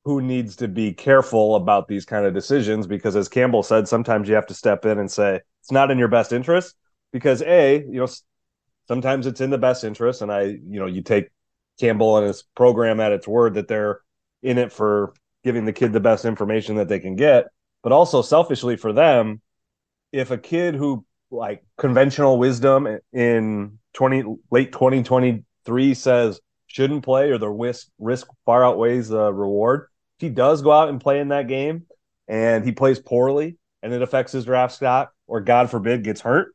who 0.04 0.22
needs 0.22 0.56
to 0.56 0.68
be 0.68 0.92
careful 0.92 1.56
about 1.56 1.88
these 1.88 2.04
kind 2.04 2.24
of 2.24 2.34
decisions 2.34 2.86
because 2.86 3.16
as 3.16 3.28
Campbell 3.28 3.62
said 3.62 3.86
sometimes 3.86 4.28
you 4.28 4.34
have 4.34 4.46
to 4.46 4.54
step 4.54 4.86
in 4.86 4.98
and 4.98 5.10
say 5.10 5.40
it's 5.60 5.70
not 5.70 5.90
in 5.90 5.98
your 5.98 6.08
best 6.08 6.32
interest 6.32 6.74
because 7.12 7.42
a 7.42 7.84
you 7.86 8.00
know 8.00 8.08
sometimes 8.88 9.26
it's 9.26 9.42
in 9.42 9.50
the 9.50 9.58
best 9.58 9.84
interest 9.84 10.22
and 10.22 10.32
I 10.32 10.42
you 10.42 10.80
know 10.80 10.86
you 10.86 11.02
take 11.02 11.28
Campbell 11.78 12.16
and 12.16 12.26
his 12.26 12.44
program 12.56 12.98
at 12.98 13.12
its 13.12 13.28
word 13.28 13.54
that 13.54 13.68
they're 13.68 14.00
in 14.42 14.56
it 14.56 14.72
for 14.72 15.12
giving 15.44 15.64
the 15.64 15.72
kid 15.72 15.92
the 15.92 16.00
best 16.00 16.24
information 16.24 16.76
that 16.76 16.88
they 16.88 16.98
can 16.98 17.16
get 17.16 17.46
but 17.82 17.92
also 17.92 18.22
selfishly 18.22 18.76
for 18.76 18.92
them 18.92 19.40
if 20.12 20.30
a 20.30 20.38
kid 20.38 20.74
who 20.74 21.04
like 21.30 21.62
conventional 21.78 22.38
wisdom 22.38 22.98
in 23.12 23.78
20 23.94 24.24
late 24.50 24.72
2023 24.72 25.94
says 25.94 26.40
shouldn't 26.66 27.04
play 27.04 27.30
or 27.30 27.38
the 27.38 27.48
risk 27.48 27.88
risk 27.98 28.28
far 28.44 28.64
outweighs 28.64 29.08
the 29.08 29.32
reward 29.32 29.88
he 30.18 30.28
does 30.28 30.62
go 30.62 30.70
out 30.70 30.88
and 30.88 31.00
play 31.00 31.20
in 31.20 31.28
that 31.28 31.48
game 31.48 31.86
and 32.28 32.64
he 32.64 32.72
plays 32.72 32.98
poorly 32.98 33.56
and 33.82 33.92
it 33.92 34.02
affects 34.02 34.32
his 34.32 34.44
draft 34.44 34.74
stock 34.74 35.12
or 35.26 35.40
God 35.40 35.70
forbid 35.70 36.04
gets 36.04 36.20
hurt, 36.20 36.54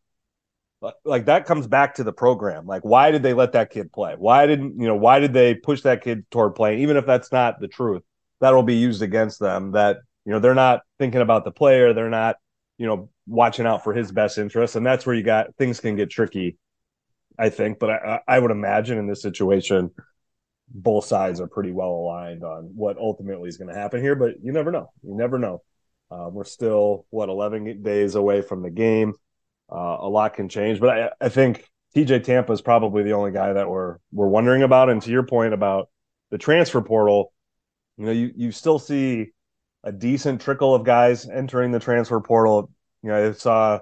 like 1.03 1.25
that 1.25 1.45
comes 1.45 1.65
back 1.65 1.95
to 1.95 2.03
the 2.03 2.13
program. 2.13 2.65
Like, 2.67 2.83
why 2.83 3.11
did 3.11 3.23
they 3.23 3.33
let 3.33 3.53
that 3.53 3.71
kid 3.71 3.91
play? 3.91 4.15
Why 4.17 4.45
didn't 4.45 4.79
you 4.79 4.87
know? 4.87 4.95
Why 4.95 5.19
did 5.19 5.33
they 5.33 5.55
push 5.55 5.81
that 5.81 6.03
kid 6.03 6.29
toward 6.29 6.55
playing? 6.55 6.79
Even 6.79 6.97
if 6.97 7.05
that's 7.05 7.31
not 7.31 7.59
the 7.59 7.67
truth, 7.67 8.03
that'll 8.41 8.63
be 8.63 8.75
used 8.75 9.01
against 9.01 9.39
them. 9.39 9.71
That 9.71 9.97
you 10.25 10.31
know 10.31 10.39
they're 10.39 10.55
not 10.55 10.81
thinking 10.99 11.21
about 11.21 11.45
the 11.45 11.51
player. 11.51 11.93
They're 11.93 12.09
not 12.09 12.37
you 12.77 12.87
know 12.87 13.09
watching 13.27 13.65
out 13.65 13.83
for 13.83 13.93
his 13.93 14.11
best 14.11 14.37
interest, 14.37 14.75
and 14.75 14.85
that's 14.85 15.05
where 15.05 15.15
you 15.15 15.23
got 15.23 15.55
things 15.57 15.79
can 15.79 15.95
get 15.95 16.09
tricky. 16.09 16.57
I 17.37 17.49
think, 17.49 17.79
but 17.79 17.89
I, 17.89 18.19
I 18.27 18.39
would 18.39 18.51
imagine 18.51 18.97
in 18.97 19.07
this 19.07 19.21
situation, 19.21 19.91
both 20.69 21.05
sides 21.05 21.41
are 21.41 21.47
pretty 21.47 21.71
well 21.71 21.91
aligned 21.91 22.43
on 22.43 22.71
what 22.75 22.97
ultimately 22.97 23.49
is 23.49 23.57
going 23.57 23.73
to 23.73 23.79
happen 23.79 24.01
here. 24.01 24.15
But 24.15 24.35
you 24.41 24.53
never 24.53 24.71
know. 24.71 24.91
You 25.03 25.15
never 25.15 25.37
know. 25.37 25.61
Uh, 26.09 26.29
we're 26.31 26.45
still 26.45 27.05
what 27.09 27.29
11 27.29 27.81
days 27.81 28.15
away 28.15 28.41
from 28.41 28.61
the 28.61 28.69
game. 28.69 29.13
Uh, 29.69 29.97
a 29.99 30.07
lot 30.07 30.35
can 30.35 30.47
change, 30.47 30.79
but 30.79 30.89
I, 30.89 31.09
I 31.19 31.29
think 31.29 31.67
TJ 31.95 32.23
Tampa 32.23 32.53
is 32.53 32.61
probably 32.61 33.03
the 33.03 33.13
only 33.13 33.31
guy 33.31 33.53
that 33.53 33.69
we're 33.69 33.97
we're 34.11 34.27
wondering 34.27 34.61
about. 34.61 34.89
And 34.89 35.01
to 35.01 35.11
your 35.11 35.23
point 35.23 35.53
about 35.53 35.89
the 36.29 36.37
transfer 36.37 36.81
portal, 36.81 37.31
you 37.97 38.05
know, 38.05 38.11
you 38.11 38.31
you 38.35 38.51
still 38.51 38.79
see 38.79 39.31
a 39.83 39.91
decent 39.91 40.41
trickle 40.41 40.73
of 40.75 40.83
guys 40.83 41.27
entering 41.27 41.71
the 41.71 41.79
transfer 41.79 42.19
portal. 42.19 42.71
You 43.03 43.09
know, 43.09 43.29
I 43.29 43.31
saw 43.33 43.79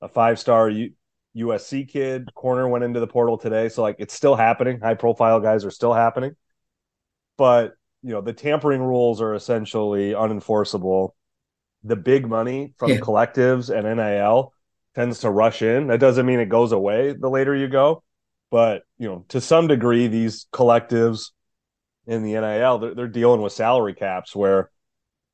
a 0.00 0.08
five 0.08 0.38
star 0.38 0.68
U- 0.68 0.92
USC 1.36 1.88
kid 1.88 2.28
corner 2.34 2.68
went 2.68 2.84
into 2.84 3.00
the 3.00 3.06
portal 3.06 3.38
today, 3.38 3.68
so 3.68 3.82
like 3.82 3.96
it's 3.98 4.14
still 4.14 4.34
happening. 4.34 4.80
High 4.80 4.94
profile 4.94 5.40
guys 5.40 5.64
are 5.64 5.70
still 5.70 5.94
happening, 5.94 6.36
but 7.36 7.74
you 8.02 8.10
know 8.10 8.20
the 8.20 8.32
tampering 8.32 8.82
rules 8.82 9.20
are 9.20 9.34
essentially 9.34 10.12
unenforceable 10.12 11.10
the 11.84 11.96
big 11.96 12.28
money 12.28 12.74
from 12.78 12.90
yeah. 12.90 12.98
collectives 12.98 13.74
and 13.74 13.86
NIL 13.96 14.52
tends 14.94 15.20
to 15.20 15.30
rush 15.30 15.62
in. 15.62 15.88
That 15.88 16.00
doesn't 16.00 16.26
mean 16.26 16.38
it 16.38 16.48
goes 16.48 16.72
away 16.72 17.12
the 17.12 17.28
later 17.28 17.54
you 17.54 17.68
go, 17.68 18.02
but 18.50 18.82
you 18.98 19.08
know, 19.08 19.24
to 19.28 19.40
some 19.40 19.66
degree, 19.66 20.06
these 20.06 20.46
collectives 20.52 21.30
in 22.12 22.22
the 22.22 22.32
NIL 22.32 22.78
they're, 22.78 22.94
they're 22.94 23.08
dealing 23.08 23.40
with 23.40 23.52
salary 23.52 23.94
caps 23.94 24.36
where 24.36 24.70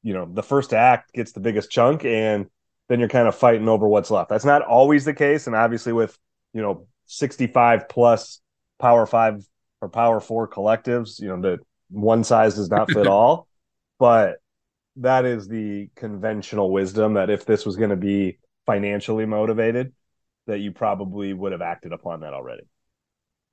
you 0.03 0.15
know 0.15 0.29
the 0.33 0.43
first 0.43 0.73
act 0.73 1.13
gets 1.13 1.33
the 1.33 1.41
biggest 1.41 1.71
chunk, 1.71 2.05
and 2.05 2.47
then 2.89 3.01
you're 3.01 3.09
kind 3.09 3.29
of 3.29 3.35
fighting 3.35 3.69
over 3.69 3.89
what's 3.89 4.11
left. 4.11 4.31
That's 4.31 4.45
not 4.45 4.63
always 4.63 5.05
the 5.05 5.15
case, 5.15 5.47
and 5.47 5.57
obviously 5.57 5.93
with 5.93 6.17
you 6.55 6.63
know 6.63 6.87
65 7.07 7.89
plus 7.89 8.41
Power 8.79 9.07
Five 9.07 9.45
or 9.81 9.89
Power 9.89 10.21
Four 10.21 10.49
collectives, 10.49 11.21
you 11.21 11.29
know 11.29 11.41
that 11.43 11.59
one 11.91 12.25
size 12.25 12.55
does 12.55 12.71
not 12.71 12.91
fit 12.91 13.07
all, 13.09 13.49
but 13.99 14.37
that 14.97 15.25
is 15.25 15.49
the 15.49 15.89
conventional 15.97 16.71
wisdom 16.71 17.15
that 17.15 17.31
if 17.31 17.45
this 17.45 17.65
was 17.65 17.77
going 17.77 17.91
to 17.91 17.97
be 17.97 18.39
financially 18.67 19.27
motivated, 19.27 19.93
that 20.47 20.59
you 20.59 20.73
probably 20.73 21.33
would 21.33 21.53
have 21.53 21.63
acted 21.63 21.93
upon 21.93 22.21
that 22.21 22.35
already. 22.35 22.63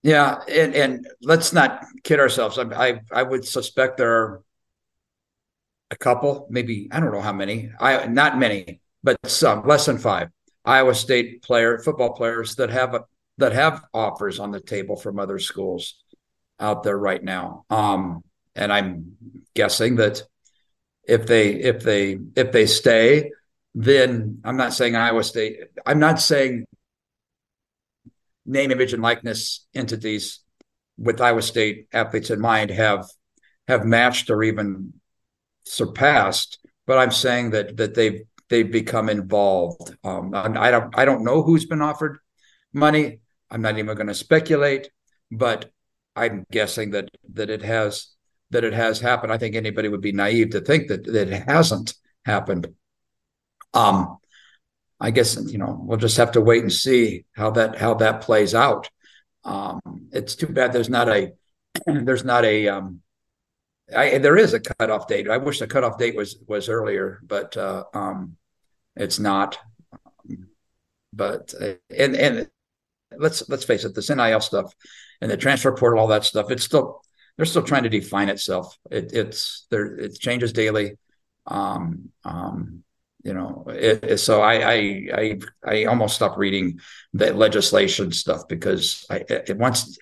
Yeah, 0.06 0.40
and 0.48 0.76
and 0.76 1.08
let's 1.24 1.52
not 1.52 1.84
kid 2.04 2.20
ourselves. 2.20 2.60
I 2.60 2.66
I, 2.90 3.02
I 3.12 3.24
would 3.24 3.44
suspect 3.44 3.98
there 3.98 4.14
are 4.14 4.44
a 5.90 5.96
couple, 5.96 6.46
maybe 6.52 6.88
I 6.92 7.00
don't 7.00 7.12
know 7.12 7.22
how 7.22 7.34
many. 7.34 7.72
I 7.80 8.06
not 8.06 8.38
many, 8.38 8.82
but 9.04 9.18
some 9.26 9.66
less 9.66 9.88
than 9.88 9.98
five 9.98 10.30
Iowa 10.64 10.94
State 10.94 11.42
player 11.42 11.80
football 11.80 12.14
players 12.14 12.54
that 12.58 12.70
have 12.70 12.94
a, 12.94 13.06
that 13.40 13.54
have 13.54 13.84
offers 13.96 14.40
on 14.40 14.52
the 14.52 14.60
table 14.60 14.96
from 14.96 15.18
other 15.18 15.40
schools 15.40 15.96
out 16.60 16.84
there 16.84 17.00
right 17.00 17.24
now. 17.24 17.66
Um, 17.72 18.24
and 18.56 18.72
I'm 18.72 19.18
guessing 19.56 19.96
that 19.96 20.22
if 21.08 21.26
they 21.26 21.56
if 21.56 21.82
they 21.82 22.20
if 22.36 22.52
they 22.52 22.68
stay, 22.68 23.32
then 23.74 24.40
I'm 24.44 24.58
not 24.58 24.76
saying 24.76 24.96
Iowa 24.96 25.24
State. 25.24 25.62
I'm 25.84 25.98
not 25.98 26.22
saying 26.22 26.68
name, 28.46 28.72
image, 28.72 28.94
and 28.94 29.04
likeness 29.04 29.66
entities 29.74 30.40
with 30.98 31.22
Iowa 31.22 31.42
State 31.42 31.88
athletes 31.94 32.30
in 32.30 32.40
mind 32.40 32.70
have 32.70 33.06
have 33.68 33.86
matched 33.86 34.30
or 34.30 34.44
even 34.44 34.94
surpassed. 35.66 36.60
But 36.86 36.98
I'm 36.98 37.12
saying 37.12 37.52
that 37.52 37.78
that 37.78 37.96
they've 37.96 38.22
they've 38.50 38.72
become 38.72 39.10
involved. 39.10 39.96
Um, 40.04 40.34
I 40.34 40.72
don't 40.72 40.98
I 40.98 41.06
don't 41.06 41.24
know 41.24 41.42
who's 41.42 41.66
been 41.66 41.82
offered 41.82 42.20
money. 42.74 43.20
I'm 43.50 43.62
not 43.62 43.78
even 43.78 43.96
going 43.96 44.08
to 44.08 44.14
speculate, 44.14 44.90
but 45.32 45.72
I'm 46.16 46.46
guessing 46.52 46.92
that 46.92 47.10
that 47.34 47.50
it 47.50 47.62
has 47.64 48.16
that 48.52 48.64
it 48.64 48.74
has 48.74 49.00
happened. 49.00 49.34
I 49.34 49.38
think 49.38 49.56
anybody 49.56 49.90
would 49.90 50.02
be 50.02 50.12
naive 50.12 50.52
to 50.52 50.62
think 50.62 50.88
that, 50.88 51.06
that 51.06 51.30
it 51.30 51.44
hasn't 51.44 51.96
happened. 52.26 52.68
Um, 53.74 54.18
I 55.00 55.12
guess 55.12 55.38
you 55.52 55.58
know 55.58 55.78
we'll 55.82 55.98
just 55.98 56.18
have 56.18 56.32
to 56.34 56.42
wait 56.42 56.62
and 56.62 56.72
see 56.72 57.26
how 57.34 57.52
that 57.52 57.78
how 57.78 57.96
that 57.96 58.22
plays 58.22 58.56
out. 58.56 58.90
Um, 59.44 59.82
it's 60.12 60.36
too 60.36 60.48
bad 60.48 60.74
there's 60.74 60.90
not 60.90 61.10
a 61.10 61.34
there's 61.86 62.24
not 62.24 62.46
a 62.46 62.68
um, 62.70 63.02
I, 63.96 64.18
there 64.18 64.38
is 64.38 64.54
a 64.54 64.60
cutoff 64.60 65.08
date. 65.08 65.30
I 65.30 65.38
wish 65.38 65.60
the 65.60 65.68
cutoff 65.68 65.98
date 65.98 66.16
was 66.16 66.38
was 66.48 66.70
earlier, 66.70 67.20
but 67.24 67.56
uh, 67.58 67.84
um, 67.94 68.38
it's 68.96 69.20
not. 69.20 69.58
But 71.14 71.54
uh, 71.60 71.74
and 71.96 72.16
and 72.16 72.50
let's 73.18 73.48
let's 73.50 73.66
face 73.66 73.84
it, 73.86 73.94
this 73.94 74.10
NIL 74.10 74.42
stuff 74.42 74.74
and 75.22 75.30
the 75.30 75.38
transfer 75.38 75.72
portal, 75.76 76.00
all 76.00 76.08
that 76.08 76.26
stuff, 76.26 76.52
it's 76.52 76.64
still 76.64 77.02
they're 77.38 77.46
still 77.46 77.64
trying 77.64 77.84
to 77.84 77.90
define 77.90 78.30
itself. 78.30 78.78
It, 78.90 79.12
it's 79.14 79.68
there. 79.70 79.86
It 79.86 80.18
changes 80.20 80.54
daily. 80.54 80.98
Um, 81.46 82.10
um, 82.24 82.84
you 83.26 83.34
know, 83.34 83.66
it, 83.68 84.18
so 84.20 84.42
I, 84.42 84.54
I, 84.54 85.08
I 85.14 85.40
I 85.66 85.86
almost 85.86 86.16
stopped 86.16 86.38
reading 86.38 86.80
the 87.14 87.34
legislation 87.34 88.12
stuff 88.12 88.48
because 88.48 89.06
I 89.10 89.24
it 89.28 89.58
wants 89.58 89.98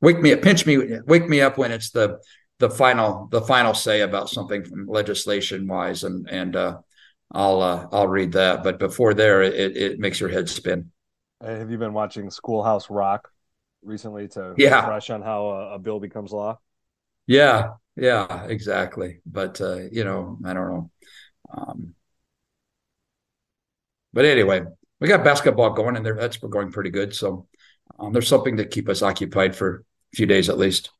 wake 0.00 0.20
me 0.20 0.32
up, 0.32 0.42
pinch 0.42 0.66
me, 0.66 0.98
wake 1.06 1.28
me 1.28 1.40
up 1.40 1.56
when 1.56 1.72
it's 1.72 1.90
the 1.90 2.18
the 2.58 2.68
final 2.68 3.28
the 3.30 3.40
final 3.40 3.74
say 3.74 4.00
about 4.00 4.28
something 4.28 4.64
from 4.64 4.86
legislation 4.86 5.68
wise, 5.68 6.04
and 6.04 6.28
and 6.28 6.56
uh, 6.56 6.78
I'll 7.32 7.62
uh, 7.62 7.86
I'll 7.92 8.08
read 8.08 8.32
that. 8.32 8.64
But 8.64 8.78
before 8.78 9.14
there, 9.14 9.42
it 9.42 9.76
it 9.76 9.98
makes 9.98 10.20
your 10.20 10.28
head 10.30 10.48
spin. 10.48 10.90
Have 11.40 11.70
you 11.70 11.78
been 11.78 11.92
watching 11.92 12.30
Schoolhouse 12.30 12.90
Rock? 12.90 13.30
recently 13.84 14.28
to 14.28 14.54
yeah. 14.56 14.80
refresh 14.80 15.10
on 15.10 15.22
how 15.22 15.46
a, 15.46 15.74
a, 15.74 15.78
bill 15.78 16.00
becomes 16.00 16.32
law? 16.32 16.58
Yeah, 17.26 17.72
yeah, 17.96 18.44
exactly. 18.46 19.20
But 19.26 19.60
uh, 19.60 19.80
you 19.90 20.04
know, 20.04 20.38
I 20.44 20.54
don't 20.54 20.68
know. 20.68 20.90
Um, 21.56 21.94
but 24.12 24.24
anyway, 24.24 24.62
we 25.00 25.08
got 25.08 25.24
basketball 25.24 25.70
going, 25.70 25.96
and 25.96 26.06
that's 26.06 26.36
going 26.36 26.72
pretty 26.72 26.90
good. 26.90 27.14
So 27.14 27.46
um, 27.98 28.12
there's 28.12 28.28
something 28.28 28.56
to 28.56 28.64
keep 28.64 28.88
us 28.88 29.02
occupied 29.02 29.54
for 29.56 29.84
a 30.12 30.16
few 30.16 30.26
days 30.26 30.48
at 30.48 30.58
least. 30.58 30.90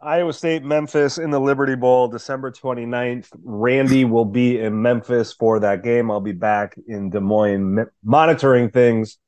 Iowa 0.00 0.32
State, 0.32 0.62
Memphis 0.62 1.18
in 1.18 1.30
the 1.30 1.40
Liberty 1.40 1.74
Bowl, 1.74 2.06
December 2.06 2.52
29th. 2.52 3.30
Randy 3.42 4.04
will 4.04 4.24
be 4.24 4.60
in 4.60 4.80
Memphis 4.80 5.32
for 5.32 5.58
that 5.58 5.82
game. 5.82 6.08
I'll 6.08 6.20
be 6.20 6.32
back 6.32 6.76
in 6.86 7.10
Des 7.10 7.18
Moines 7.18 7.86
monitoring 8.04 8.70
things 8.70 9.18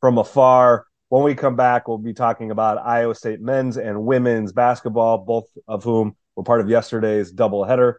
from 0.00 0.18
afar. 0.18 0.86
When 1.08 1.24
we 1.24 1.34
come 1.34 1.56
back, 1.56 1.88
we'll 1.88 1.98
be 1.98 2.14
talking 2.14 2.52
about 2.52 2.78
Iowa 2.78 3.16
State 3.16 3.40
men's 3.40 3.76
and 3.76 4.04
women's 4.04 4.52
basketball, 4.52 5.18
both 5.18 5.46
of 5.66 5.82
whom 5.82 6.14
were 6.36 6.44
part 6.44 6.60
of 6.60 6.68
yesterday's 6.68 7.32
doubleheader 7.32 7.94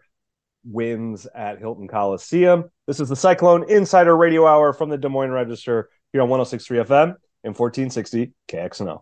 wins 0.64 1.28
at 1.34 1.60
Hilton 1.60 1.88
Coliseum. 1.88 2.70
This 2.88 3.00
is 3.00 3.10
the 3.10 3.16
Cyclone 3.16 3.70
Insider 3.70 4.16
Radio 4.16 4.46
Hour 4.46 4.74
from 4.74 4.90
the 4.90 4.98
Des 4.98 5.10
Moines 5.10 5.32
Register 5.32 5.90
here 6.14 6.22
on 6.22 6.30
1063 6.30 6.80
FM 6.80 7.16
and 7.44 7.58
1460 7.58 8.34
KXNO. 8.48 9.02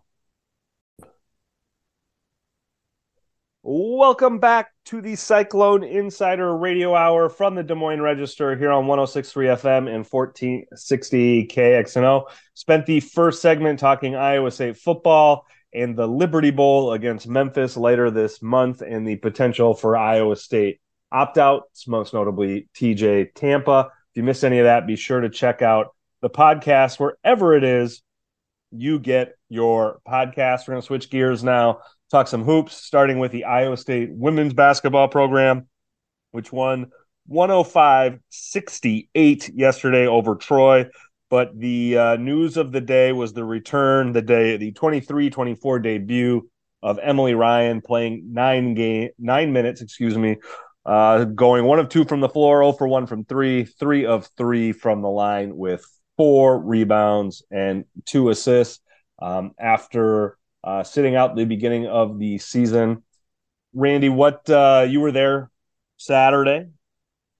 Welcome 3.62 4.38
back 4.38 4.70
to 4.86 5.02
the 5.02 5.16
Cyclone 5.16 5.84
Insider 5.84 6.56
Radio 6.56 6.94
Hour 6.94 7.28
from 7.28 7.54
the 7.54 7.62
Des 7.62 7.74
Moines 7.74 8.00
Register 8.00 8.56
here 8.56 8.70
on 8.70 8.86
1063 8.86 9.46
FM 9.48 9.94
and 9.94 10.06
1460 10.06 11.46
KXNO. 11.46 12.24
Spent 12.54 12.86
the 12.86 13.00
first 13.00 13.42
segment 13.42 13.78
talking 13.78 14.16
Iowa 14.16 14.50
State 14.50 14.78
football 14.78 15.46
and 15.74 15.94
the 15.94 16.08
Liberty 16.08 16.50
Bowl 16.50 16.94
against 16.94 17.28
Memphis 17.28 17.76
later 17.76 18.10
this 18.10 18.40
month 18.40 18.80
and 18.80 19.06
the 19.06 19.16
potential 19.16 19.74
for 19.74 19.94
Iowa 19.94 20.36
State 20.36 20.80
opt 21.12 21.38
outs, 21.38 21.86
most 21.86 22.14
notably 22.14 22.68
TJ 22.74 23.34
Tampa. 23.34 23.90
If 24.12 24.16
you 24.16 24.22
missed 24.22 24.44
any 24.44 24.58
of 24.58 24.64
that, 24.64 24.86
be 24.86 24.96
sure 24.96 25.20
to 25.20 25.30
check 25.30 25.62
out 25.62 25.94
the 26.22 26.30
podcast 26.30 26.98
wherever 26.98 27.54
it 27.54 27.64
is 27.64 28.02
you 28.72 28.98
get 28.98 29.34
your 29.48 30.00
podcast. 30.06 30.60
We're 30.60 30.74
going 30.74 30.82
to 30.82 30.86
switch 30.86 31.10
gears 31.10 31.42
now 31.42 31.80
talk 32.10 32.26
some 32.26 32.44
hoops, 32.44 32.74
starting 32.74 33.18
with 33.18 33.32
the 33.32 33.44
Iowa 33.44 33.76
State 33.76 34.10
women's 34.12 34.52
basketball 34.52 35.08
program, 35.08 35.68
which 36.32 36.52
won 36.52 36.90
105 37.26 38.18
68 38.28 39.50
yesterday 39.54 40.06
over 40.06 40.34
Troy. 40.34 40.86
But 41.28 41.58
the 41.58 41.96
uh, 41.96 42.16
news 42.16 42.56
of 42.56 42.72
the 42.72 42.80
day 42.80 43.12
was 43.12 43.32
the 43.32 43.44
return, 43.44 44.12
the 44.12 44.22
day, 44.22 44.56
the 44.56 44.72
23 44.72 45.30
24 45.30 45.78
debut 45.78 46.50
of 46.82 46.98
Emily 47.00 47.34
Ryan 47.34 47.80
playing 47.80 48.32
nine 48.32 48.74
game, 48.74 49.10
nine 49.18 49.52
minutes, 49.52 49.80
excuse 49.80 50.18
me, 50.18 50.38
uh, 50.90 51.22
going 51.22 51.64
one 51.64 51.78
of 51.78 51.88
two 51.88 52.04
from 52.04 52.18
the 52.18 52.28
floor, 52.28 52.64
0 52.64 52.72
for 52.72 52.88
one 52.88 53.06
from 53.06 53.24
three, 53.24 53.64
three 53.64 54.04
of 54.06 54.28
three 54.36 54.72
from 54.72 55.02
the 55.02 55.08
line 55.08 55.56
with 55.56 55.84
four 56.16 56.58
rebounds 56.58 57.44
and 57.48 57.84
two 58.06 58.28
assists 58.28 58.80
um, 59.22 59.52
after 59.56 60.36
uh, 60.64 60.82
sitting 60.82 61.14
out 61.14 61.36
the 61.36 61.44
beginning 61.44 61.86
of 61.86 62.18
the 62.18 62.38
season. 62.38 63.04
Randy, 63.72 64.08
what 64.08 64.50
uh, 64.50 64.84
you 64.88 64.98
were 64.98 65.12
there 65.12 65.48
Saturday 65.96 66.66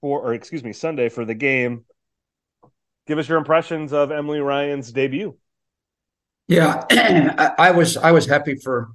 for, 0.00 0.20
or 0.20 0.32
excuse 0.32 0.62
me, 0.62 0.72
Sunday 0.72 1.08
for 1.08 1.24
the 1.24 1.34
game. 1.34 1.84
Give 3.08 3.18
us 3.18 3.28
your 3.28 3.38
impressions 3.38 3.92
of 3.92 4.12
Emily 4.12 4.38
Ryan's 4.38 4.92
debut. 4.92 5.36
Yeah, 6.46 6.84
I, 6.90 7.54
I 7.58 7.70
was 7.72 7.96
I 7.96 8.12
was 8.12 8.26
happy 8.26 8.54
for 8.54 8.90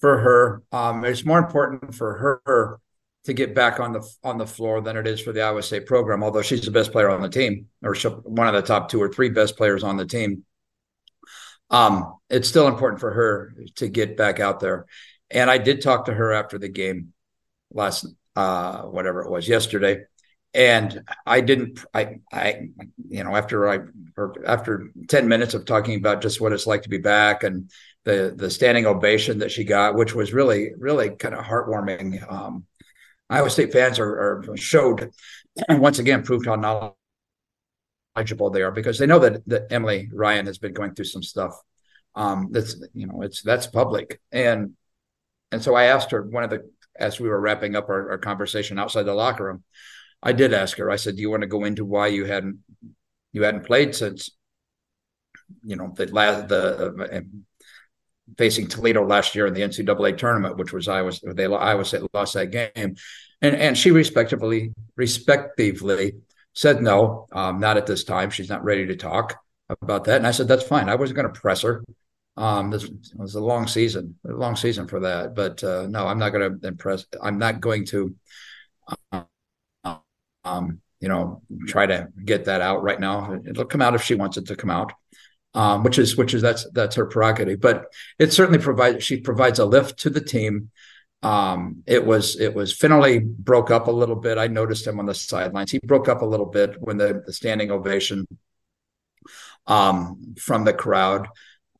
for 0.00 0.18
her. 0.18 0.62
Um, 0.72 1.04
it's 1.04 1.26
more 1.26 1.38
important 1.38 1.94
for 1.94 2.40
her 2.46 2.80
to 3.24 3.32
get 3.32 3.54
back 3.54 3.80
on 3.80 3.92
the 3.92 4.08
on 4.24 4.38
the 4.38 4.46
floor 4.46 4.80
than 4.80 4.96
it 4.96 5.06
is 5.06 5.20
for 5.20 5.32
the 5.32 5.42
Iowa 5.42 5.62
State 5.62 5.86
program. 5.86 6.22
Although 6.22 6.42
she's 6.42 6.64
the 6.64 6.70
best 6.70 6.92
player 6.92 7.10
on 7.10 7.20
the 7.20 7.28
team, 7.28 7.66
or 7.82 7.94
one 8.22 8.46
of 8.46 8.54
the 8.54 8.62
top 8.62 8.88
two 8.88 9.02
or 9.02 9.08
three 9.08 9.28
best 9.28 9.56
players 9.56 9.82
on 9.82 9.96
the 9.96 10.06
team, 10.06 10.44
um, 11.70 12.14
it's 12.30 12.48
still 12.48 12.68
important 12.68 13.00
for 13.00 13.12
her 13.12 13.54
to 13.76 13.88
get 13.88 14.16
back 14.16 14.40
out 14.40 14.60
there. 14.60 14.86
And 15.30 15.50
I 15.50 15.58
did 15.58 15.82
talk 15.82 16.06
to 16.06 16.14
her 16.14 16.32
after 16.32 16.58
the 16.58 16.70
game 16.70 17.12
last, 17.70 18.06
uh, 18.34 18.82
whatever 18.82 19.22
it 19.22 19.30
was, 19.30 19.46
yesterday, 19.46 20.04
and 20.54 21.02
I 21.26 21.42
didn't. 21.42 21.84
I, 21.92 22.20
I, 22.32 22.68
you 23.08 23.24
know, 23.24 23.36
after 23.36 23.68
I, 23.68 23.80
after 24.46 24.90
ten 25.08 25.28
minutes 25.28 25.52
of 25.52 25.66
talking 25.66 25.96
about 25.96 26.22
just 26.22 26.40
what 26.40 26.52
it's 26.52 26.66
like 26.66 26.82
to 26.82 26.88
be 26.88 26.98
back 26.98 27.42
and 27.42 27.70
the 28.04 28.32
the 28.34 28.50
standing 28.50 28.86
ovation 28.86 29.40
that 29.40 29.50
she 29.50 29.64
got, 29.64 29.96
which 29.96 30.14
was 30.14 30.32
really, 30.32 30.70
really 30.78 31.10
kind 31.10 31.34
of 31.34 31.44
heartwarming. 31.44 32.32
Um, 32.32 32.64
Iowa 33.30 33.50
State 33.50 33.72
fans 33.72 33.98
are, 33.98 34.42
are 34.48 34.56
showed, 34.56 35.10
and 35.68 35.80
once 35.80 35.98
again 35.98 36.22
proved 36.22 36.46
how 36.46 36.94
knowledgeable 38.16 38.50
they 38.50 38.62
are 38.62 38.72
because 38.72 38.98
they 38.98 39.06
know 39.06 39.18
that 39.18 39.46
that 39.46 39.66
Emily 39.70 40.08
Ryan 40.12 40.46
has 40.46 40.58
been 40.58 40.72
going 40.72 40.94
through 40.94 41.04
some 41.06 41.22
stuff. 41.22 41.54
Um, 42.14 42.48
that's 42.50 42.80
you 42.94 43.06
know 43.06 43.22
it's 43.22 43.42
that's 43.42 43.66
public 43.66 44.20
and 44.32 44.72
and 45.52 45.62
so 45.62 45.74
I 45.74 45.84
asked 45.84 46.10
her 46.10 46.22
one 46.22 46.44
of 46.44 46.50
the 46.50 46.70
as 46.98 47.20
we 47.20 47.28
were 47.28 47.40
wrapping 47.40 47.76
up 47.76 47.88
our, 47.88 48.10
our 48.12 48.18
conversation 48.18 48.78
outside 48.78 49.04
the 49.04 49.14
locker 49.14 49.44
room. 49.44 49.62
I 50.22 50.32
did 50.32 50.52
ask 50.52 50.76
her. 50.78 50.90
I 50.90 50.96
said, 50.96 51.16
"Do 51.16 51.22
you 51.22 51.30
want 51.30 51.42
to 51.42 51.46
go 51.46 51.64
into 51.64 51.84
why 51.84 52.08
you 52.08 52.24
hadn't 52.24 52.58
you 53.32 53.42
hadn't 53.42 53.66
played 53.66 53.94
since 53.94 54.30
you 55.62 55.76
know 55.76 55.92
the 55.96 56.06
last 56.06 56.48
the 56.48 57.08
uh, 57.12 57.20
facing 58.36 58.66
Toledo 58.66 59.06
last 59.06 59.34
year 59.34 59.46
in 59.46 59.54
the 59.54 59.62
NCAA 59.62 60.16
tournament, 60.18 60.56
which 60.56 60.72
was 60.72 60.88
Iowa 60.88 61.12
they 61.34 61.46
Iowa 61.46 61.84
State 61.84 62.02
lost 62.12 62.34
that 62.34 62.50
game, 62.50 62.70
and 62.76 63.56
and 63.56 63.76
she 63.78 63.90
respectively 63.90 64.72
respectively 64.96 66.14
said 66.54 66.82
no, 66.82 67.26
um, 67.32 67.60
not 67.60 67.76
at 67.76 67.86
this 67.86 68.04
time. 68.04 68.30
She's 68.30 68.48
not 68.48 68.64
ready 68.64 68.86
to 68.86 68.96
talk 68.96 69.36
about 69.80 70.04
that. 70.04 70.16
And 70.16 70.26
I 70.26 70.32
said 70.32 70.48
that's 70.48 70.64
fine. 70.64 70.88
I 70.88 70.96
wasn't 70.96 71.16
going 71.16 71.32
to 71.32 71.40
press 71.40 71.62
her. 71.62 71.84
Um, 72.36 72.70
this 72.70 72.88
was 73.16 73.34
a 73.34 73.40
long 73.40 73.66
season, 73.66 74.16
a 74.28 74.32
long 74.32 74.56
season 74.56 74.86
for 74.86 75.00
that. 75.00 75.34
But 75.34 75.62
uh, 75.64 75.86
no, 75.88 76.06
I'm 76.06 76.18
not 76.18 76.30
going 76.30 76.60
to 76.60 76.68
impress. 76.68 77.04
I'm 77.20 77.38
not 77.38 77.60
going 77.60 77.84
to, 77.86 78.14
um, 80.44 80.80
you 81.00 81.08
know, 81.08 81.42
try 81.66 81.86
to 81.86 82.08
get 82.24 82.44
that 82.46 82.60
out 82.60 82.82
right 82.82 82.98
now. 82.98 83.38
It'll 83.46 83.64
come 83.64 83.82
out 83.82 83.94
if 83.94 84.02
she 84.02 84.14
wants 84.14 84.36
it 84.36 84.46
to 84.46 84.56
come 84.56 84.70
out 84.70 84.92
um, 85.54 85.82
which 85.82 85.98
is 85.98 86.16
which 86.16 86.34
is 86.34 86.42
that's 86.42 86.68
that's 86.72 86.96
her 86.96 87.06
prerogative. 87.06 87.60
But 87.60 87.86
it 88.18 88.32
certainly 88.32 88.58
provides 88.58 89.04
she 89.04 89.20
provides 89.20 89.58
a 89.58 89.64
lift 89.64 90.00
to 90.00 90.10
the 90.10 90.20
team. 90.20 90.70
Um, 91.22 91.82
it 91.86 92.04
was 92.04 92.38
it 92.38 92.54
was 92.54 92.76
Fennelly 92.76 93.24
broke 93.24 93.70
up 93.70 93.88
a 93.88 93.92
little 93.92 94.16
bit. 94.16 94.38
I 94.38 94.46
noticed 94.46 94.86
him 94.86 95.00
on 95.00 95.06
the 95.06 95.14
sidelines. 95.14 95.70
He 95.70 95.80
broke 95.82 96.08
up 96.08 96.22
a 96.22 96.26
little 96.26 96.46
bit 96.46 96.80
when 96.80 96.96
the, 96.96 97.22
the 97.26 97.32
standing 97.32 97.70
ovation 97.70 98.26
um, 99.66 100.34
from 100.38 100.64
the 100.64 100.72
crowd. 100.72 101.28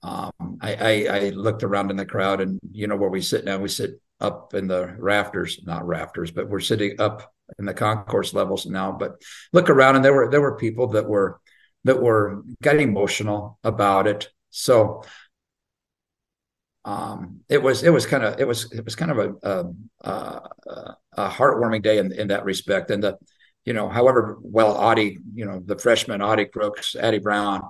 Um, 0.02 0.32
I, 0.60 0.74
I, 0.74 1.16
I 1.16 1.28
looked 1.30 1.64
around 1.64 1.90
in 1.90 1.96
the 1.96 2.06
crowd, 2.06 2.40
and 2.40 2.60
you 2.72 2.86
know 2.86 2.96
where 2.96 3.10
we 3.10 3.20
sit 3.20 3.44
now. 3.44 3.58
We 3.58 3.68
sit 3.68 4.00
up 4.20 4.54
in 4.54 4.66
the 4.66 4.94
rafters, 4.98 5.60
not 5.64 5.86
rafters, 5.86 6.30
but 6.30 6.48
we're 6.48 6.60
sitting 6.60 7.00
up 7.00 7.32
in 7.58 7.64
the 7.64 7.74
concourse 7.74 8.34
levels 8.34 8.66
now. 8.66 8.92
But 8.92 9.22
look 9.52 9.70
around, 9.70 9.96
and 9.96 10.04
there 10.04 10.14
were 10.14 10.30
there 10.30 10.40
were 10.40 10.56
people 10.56 10.88
that 10.88 11.08
were 11.08 11.40
that 11.84 12.00
were 12.02 12.42
getting 12.62 12.88
emotional 12.88 13.58
about 13.64 14.06
it. 14.06 14.28
So 14.50 15.02
um, 16.84 17.40
it 17.48 17.62
was 17.62 17.82
it 17.82 17.90
was 17.90 18.06
kind 18.06 18.24
of 18.24 18.40
it 18.40 18.46
was 18.46 18.72
it 18.72 18.84
was 18.84 18.96
kind 18.96 19.10
of 19.10 19.18
a 19.18 19.72
a, 20.02 20.40
a 21.12 21.28
heartwarming 21.28 21.82
day 21.82 21.98
in, 21.98 22.12
in 22.12 22.28
that 22.28 22.44
respect. 22.44 22.90
And 22.90 23.02
the 23.02 23.18
you 23.64 23.72
know, 23.74 23.88
however 23.88 24.38
well 24.40 24.76
Audi, 24.76 25.18
you 25.34 25.44
know, 25.44 25.60
the 25.64 25.78
freshman 25.78 26.22
Audi 26.22 26.46
Crooks, 26.46 26.96
Addy 26.96 27.18
Brown, 27.18 27.62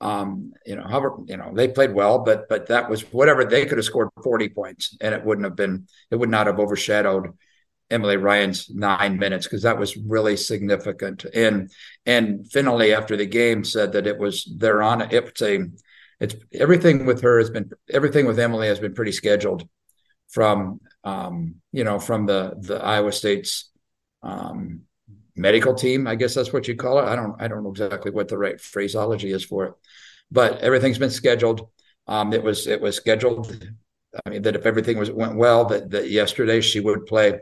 um, 0.00 0.52
you 0.64 0.76
know, 0.76 0.84
however, 0.84 1.16
you 1.26 1.36
know, 1.36 1.52
they 1.54 1.68
played 1.68 1.92
well, 1.92 2.20
but 2.20 2.48
but 2.48 2.68
that 2.68 2.88
was 2.88 3.02
whatever 3.12 3.44
they 3.44 3.66
could 3.66 3.78
have 3.78 3.84
scored 3.84 4.08
40 4.22 4.48
points 4.50 4.96
and 5.00 5.14
it 5.14 5.24
wouldn't 5.24 5.44
have 5.44 5.56
been 5.56 5.86
it 6.10 6.16
would 6.16 6.30
not 6.30 6.46
have 6.46 6.60
overshadowed 6.60 7.30
Emily 7.90 8.16
Ryan's 8.16 8.70
nine 8.70 9.18
minutes 9.18 9.46
because 9.46 9.62
that 9.62 9.78
was 9.78 9.96
really 9.96 10.36
significant. 10.36 11.24
And 11.34 11.70
and 12.06 12.44
Fennelly 12.44 12.96
after 12.96 13.16
the 13.16 13.26
game 13.26 13.64
said 13.64 13.92
that 13.92 14.06
it 14.06 14.18
was 14.18 14.50
they're 14.56 14.82
on 14.82 15.02
it's 15.02 15.42
a 15.42 15.66
it's 16.20 16.36
everything 16.52 17.06
with 17.06 17.22
her 17.22 17.38
has 17.38 17.50
been 17.50 17.70
everything 17.90 18.26
with 18.26 18.38
Emily 18.38 18.68
has 18.68 18.78
been 18.78 18.94
pretty 18.94 19.12
scheduled 19.12 19.68
from 20.28 20.80
um, 21.02 21.56
you 21.72 21.84
know 21.84 21.98
from 21.98 22.26
the 22.26 22.54
the 22.60 22.76
Iowa 22.82 23.12
State's 23.12 23.70
um, 24.22 24.82
medical 25.34 25.74
team. 25.74 26.06
I 26.06 26.14
guess 26.14 26.34
that's 26.34 26.52
what 26.52 26.68
you 26.68 26.76
call 26.76 26.98
it. 27.00 27.04
I 27.04 27.16
don't 27.16 27.40
I 27.40 27.48
don't 27.48 27.64
know 27.64 27.70
exactly 27.70 28.12
what 28.12 28.28
the 28.28 28.38
right 28.38 28.60
phraseology 28.60 29.32
is 29.32 29.44
for 29.44 29.64
it, 29.64 29.74
but 30.30 30.58
everything's 30.60 30.98
been 30.98 31.10
scheduled. 31.10 31.68
Um, 32.06 32.32
it 32.32 32.42
was 32.42 32.66
it 32.66 32.80
was 32.80 32.96
scheduled. 32.96 33.68
I 34.24 34.30
mean 34.30 34.42
that 34.42 34.56
if 34.56 34.66
everything 34.66 34.98
was 34.98 35.10
went 35.10 35.36
well, 35.36 35.64
that 35.66 35.90
that 35.90 36.10
yesterday 36.10 36.60
she 36.60 36.80
would 36.80 37.06
play 37.06 37.40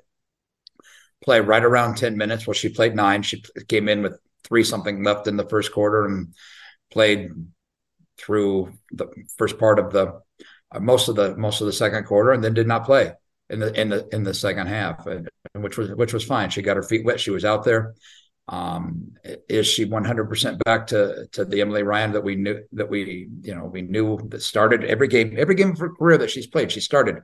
play 1.22 1.40
right 1.40 1.64
around 1.64 1.96
10 1.96 2.16
minutes. 2.16 2.46
Well, 2.46 2.54
she 2.54 2.68
played 2.68 2.94
nine. 2.94 3.22
She 3.22 3.42
came 3.68 3.88
in 3.88 4.02
with 4.02 4.18
three 4.44 4.64
something 4.64 5.02
left 5.02 5.26
in 5.26 5.36
the 5.36 5.48
first 5.48 5.72
quarter 5.72 6.06
and 6.06 6.34
played 6.90 7.30
through 8.18 8.72
the 8.92 9.08
first 9.36 9.58
part 9.58 9.78
of 9.78 9.92
the 9.92 10.20
uh, 10.70 10.80
most 10.80 11.08
of 11.08 11.16
the 11.16 11.36
most 11.36 11.60
of 11.60 11.66
the 11.66 11.72
second 11.72 12.04
quarter 12.04 12.32
and 12.32 12.42
then 12.42 12.54
did 12.54 12.66
not 12.66 12.84
play 12.84 13.12
in 13.48 13.60
the 13.60 13.80
in 13.80 13.88
the 13.88 14.06
in 14.12 14.22
the 14.22 14.34
second 14.34 14.66
half 14.66 15.06
and, 15.06 15.28
which 15.54 15.78
was 15.78 15.90
which 15.90 16.12
was 16.12 16.24
fine 16.24 16.50
she 16.50 16.62
got 16.62 16.76
her 16.76 16.82
feet 16.82 17.04
wet 17.04 17.20
she 17.20 17.30
was 17.30 17.44
out 17.44 17.64
there 17.64 17.94
um, 18.48 19.12
is 19.48 19.66
she 19.66 19.84
100% 19.84 20.64
back 20.64 20.86
to 20.88 21.26
to 21.32 21.44
the 21.44 21.60
Emily 21.60 21.82
Ryan 21.82 22.12
that 22.12 22.24
we 22.24 22.36
knew 22.36 22.62
that 22.72 22.88
we 22.88 23.28
you 23.42 23.54
know 23.54 23.66
we 23.66 23.82
knew 23.82 24.18
that 24.28 24.42
started 24.42 24.84
every 24.84 25.08
game 25.08 25.34
every 25.36 25.54
game 25.54 25.72
of 25.72 25.78
her 25.78 25.94
career 25.94 26.16
that 26.18 26.30
she's 26.30 26.46
played 26.46 26.72
she 26.72 26.80
started 26.80 27.16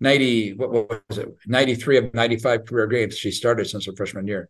90 0.00 0.54
what, 0.54 0.70
what 0.72 1.02
was 1.08 1.18
it? 1.18 1.28
93 1.46 1.98
of 1.98 2.14
95 2.14 2.64
career 2.64 2.86
games 2.86 3.18
she 3.18 3.30
started 3.30 3.68
since 3.68 3.86
her 3.86 3.92
freshman 3.94 4.26
year. 4.26 4.48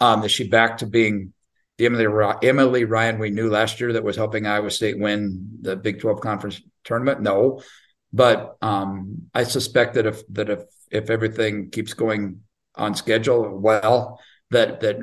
Um, 0.00 0.24
is 0.24 0.32
she 0.32 0.48
back 0.48 0.78
to 0.78 0.86
being 0.86 1.32
the 1.76 1.86
Emily 1.86 2.06
Emily 2.42 2.84
Ryan 2.84 3.18
we 3.18 3.30
knew 3.30 3.50
last 3.50 3.80
year 3.80 3.92
that 3.92 4.04
was 4.04 4.16
helping 4.16 4.46
Iowa 4.46 4.70
State 4.70 4.98
win 4.98 5.58
the 5.60 5.76
Big 5.76 6.00
12 6.00 6.20
conference 6.20 6.62
tournament? 6.84 7.20
No. 7.20 7.60
But 8.12 8.56
um, 8.62 9.28
I 9.34 9.44
suspect 9.44 9.94
that 9.94 10.06
if 10.06 10.26
that 10.28 10.48
if 10.48 10.60
if 10.90 11.10
everything 11.10 11.70
keeps 11.70 11.92
going 11.92 12.40
on 12.74 12.94
schedule 12.94 13.58
well 13.58 14.20
that 14.50 14.80
that 14.80 14.96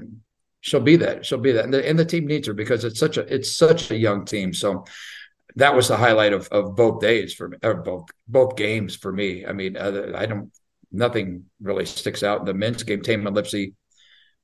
she'll 0.63 0.79
be 0.79 0.95
that. 0.95 1.25
She'll 1.25 1.39
be 1.39 1.51
that, 1.51 1.65
and 1.65 1.73
the, 1.73 1.87
and 1.87 1.99
the 1.99 2.05
team 2.05 2.25
needs 2.25 2.47
her 2.47 2.53
because 2.53 2.83
it's 2.85 2.99
such 2.99 3.17
a 3.17 3.33
it's 3.33 3.51
such 3.51 3.91
a 3.91 3.97
young 3.97 4.25
team. 4.25 4.53
So 4.53 4.85
that 5.57 5.75
was 5.75 5.89
the 5.89 5.97
highlight 5.97 6.33
of 6.33 6.47
of 6.47 6.75
both 6.75 7.01
days 7.01 7.33
for 7.33 7.49
me, 7.49 7.57
or 7.61 7.75
both 7.75 8.05
both 8.27 8.55
games 8.55 8.95
for 8.95 9.11
me. 9.11 9.45
I 9.45 9.51
mean, 9.53 9.77
I 9.77 10.25
don't 10.25 10.51
nothing 10.91 11.45
really 11.61 11.85
sticks 11.85 12.23
out. 12.23 12.45
The 12.45 12.53
men's 12.53 12.83
game, 12.83 13.01
Tamin 13.01 13.35
Lipsey 13.35 13.73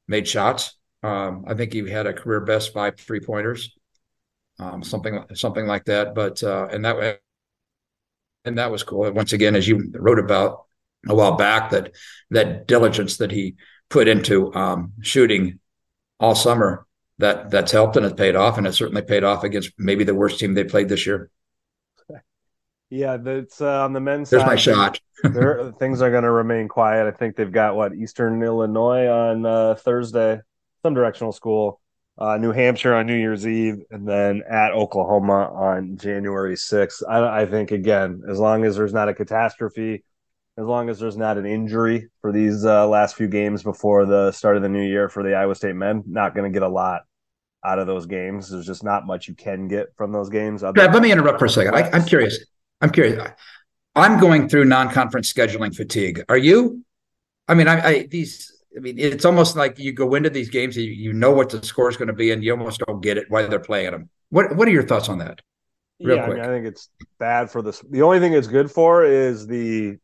made 0.08 0.28
shots. 0.28 0.78
Um, 1.04 1.46
I 1.48 1.54
think 1.54 1.72
he 1.72 1.90
had 1.90 2.06
a 2.06 2.14
career 2.14 2.42
best 2.42 2.74
five 2.74 3.00
three 3.00 3.22
pointers, 3.22 3.76
um, 4.60 4.84
something 4.84 5.24
something 5.34 5.66
like 5.66 5.86
that. 5.86 6.14
But 6.14 6.44
uh, 6.44 6.68
and 6.70 6.84
that 6.84 7.22
and 8.44 8.58
that 8.58 8.72
was 8.72 8.84
cool. 8.84 9.10
Once 9.12 9.32
again, 9.32 9.56
as 9.56 9.68
you 9.68 9.90
wrote 9.94 10.20
about 10.20 10.66
a 11.08 11.16
while 11.16 11.38
back, 11.38 11.70
that 11.70 11.96
that 12.32 12.68
diligence 12.68 13.18
that 13.18 13.32
he 13.32 13.56
put 13.90 14.10
into 14.10 14.54
um, 14.54 14.92
shooting 15.02 15.60
all 16.20 16.36
summer 16.36 16.86
that 17.20 17.52
that's 17.52 17.72
helped 17.72 17.98
and 17.98 18.06
it's 18.06 18.16
paid 18.16 18.36
off 18.36 18.58
and 18.58 18.66
it 18.66 18.74
certainly 18.74 19.02
paid 19.02 19.24
off 19.24 19.44
against 19.44 19.72
maybe 19.78 20.04
the 20.04 20.16
worst 20.16 20.40
team 20.40 20.54
they 20.54 20.64
played 20.64 20.90
this 20.90 21.06
year. 21.06 21.30
Yeah 22.90 23.18
that's 23.18 23.62
uh, 23.62 23.84
on 23.84 23.94
the 23.94 24.00
men's 24.00 24.30
there's 24.30 24.42
side, 24.42 24.48
my 24.48 24.56
shot. 24.56 25.00
things 25.80 26.02
are 26.02 26.10
going 26.10 26.24
to 26.24 26.32
remain 26.32 26.68
quiet. 26.68 27.08
I 27.08 27.12
think 27.12 27.36
they've 27.36 27.52
got 27.52 27.76
what 27.76 27.94
eastern 27.94 28.42
illinois 28.42 29.08
on 29.08 29.46
uh, 29.46 29.76
thursday 29.76 30.40
some 30.82 30.94
directional 30.94 31.32
school 31.32 31.82
uh, 32.18 32.38
new 32.38 32.52
hampshire 32.52 32.96
on 32.96 33.06
new 33.06 33.16
year's 33.16 33.46
eve 33.46 33.84
and 33.92 34.08
then 34.08 34.44
at 34.50 34.72
oklahoma 34.72 35.52
on 35.54 35.98
january 35.98 36.56
6th 36.56 37.04
I, 37.08 37.42
I 37.42 37.46
think 37.46 37.72
again 37.72 38.24
as 38.30 38.40
long 38.40 38.66
as 38.66 38.76
there's 38.76 38.94
not 38.94 39.10
a 39.10 39.14
catastrophe 39.14 40.04
as 40.60 40.66
long 40.66 40.90
as 40.90 41.00
there's 41.00 41.16
not 41.16 41.38
an 41.38 41.46
injury 41.46 42.10
for 42.20 42.34
these 42.34 42.66
uh, 42.66 42.86
last 42.86 43.16
few 43.16 43.30
games 43.30 43.64
before 43.64 44.06
the 44.06 44.30
start 44.34 44.58
of 44.58 44.62
the 44.62 44.68
new 44.68 44.82
year 44.82 45.08
for 45.08 45.24
the 45.24 45.34
Iowa 45.34 45.56
State 45.56 45.76
men, 45.76 46.04
not 46.06 46.36
going 46.36 46.52
to 46.52 46.54
get 46.54 46.64
a 46.64 46.68
lot 46.68 47.04
out 47.64 47.80
of 47.80 47.88
those 47.88 48.06
games. 48.06 48.50
There's 48.50 48.66
just 48.66 48.84
not 48.84 49.08
much 49.08 49.30
you 49.30 49.36
can 49.36 49.70
get 49.70 49.88
from 49.96 50.12
those 50.12 50.30
games. 50.30 50.62
Brad, 50.62 50.94
let 50.94 51.02
me 51.02 51.14
interrupt 51.14 51.40
for 51.40 51.46
a 51.46 51.50
second. 51.50 51.76
I, 51.76 51.90
I'm 51.92 52.04
curious. 52.04 52.46
I'm 52.82 52.90
curious. 52.90 53.26
I'm 53.96 54.20
going 54.20 54.50
through 54.50 54.66
non-conference 54.66 55.32
scheduling 55.32 55.74
fatigue. 55.74 56.26
Are 56.28 56.38
you? 56.38 56.84
I 57.48 57.54
mean, 57.54 57.70
I, 57.70 57.82
I 57.82 58.08
these. 58.08 58.52
I 58.76 58.82
mean, 58.82 59.00
it's 59.00 59.26
almost 59.26 59.56
like 59.56 59.80
you 59.80 59.94
go 59.94 60.14
into 60.14 60.30
these 60.30 60.50
games, 60.50 60.78
you, 60.78 60.84
you 60.84 61.14
know 61.14 61.32
what 61.32 61.50
the 61.50 61.66
score 61.66 61.90
is 61.90 61.98
going 61.98 62.08
to 62.08 62.14
be, 62.14 62.32
and 62.32 62.44
you 62.44 62.52
almost 62.52 62.84
don't 62.86 63.02
get 63.02 63.18
it 63.18 63.26
why 63.30 63.44
they're 63.44 63.60
playing 63.60 63.92
them. 63.92 64.10
What 64.30 64.56
What 64.58 64.68
are 64.68 64.72
your 64.72 64.86
thoughts 64.86 65.08
on 65.08 65.20
that? 65.20 65.40
Real 66.02 66.18
yeah, 66.18 66.24
I, 66.24 66.30
mean, 66.30 66.40
I 66.40 66.46
think 66.48 66.66
it's 66.66 66.90
bad 67.18 67.50
for 67.50 67.62
this. 67.62 67.84
The 67.90 68.02
only 68.02 68.20
thing 68.20 68.34
it's 68.34 68.48
good 68.48 68.70
for 68.70 69.04
is 69.04 69.48
the 69.48 69.98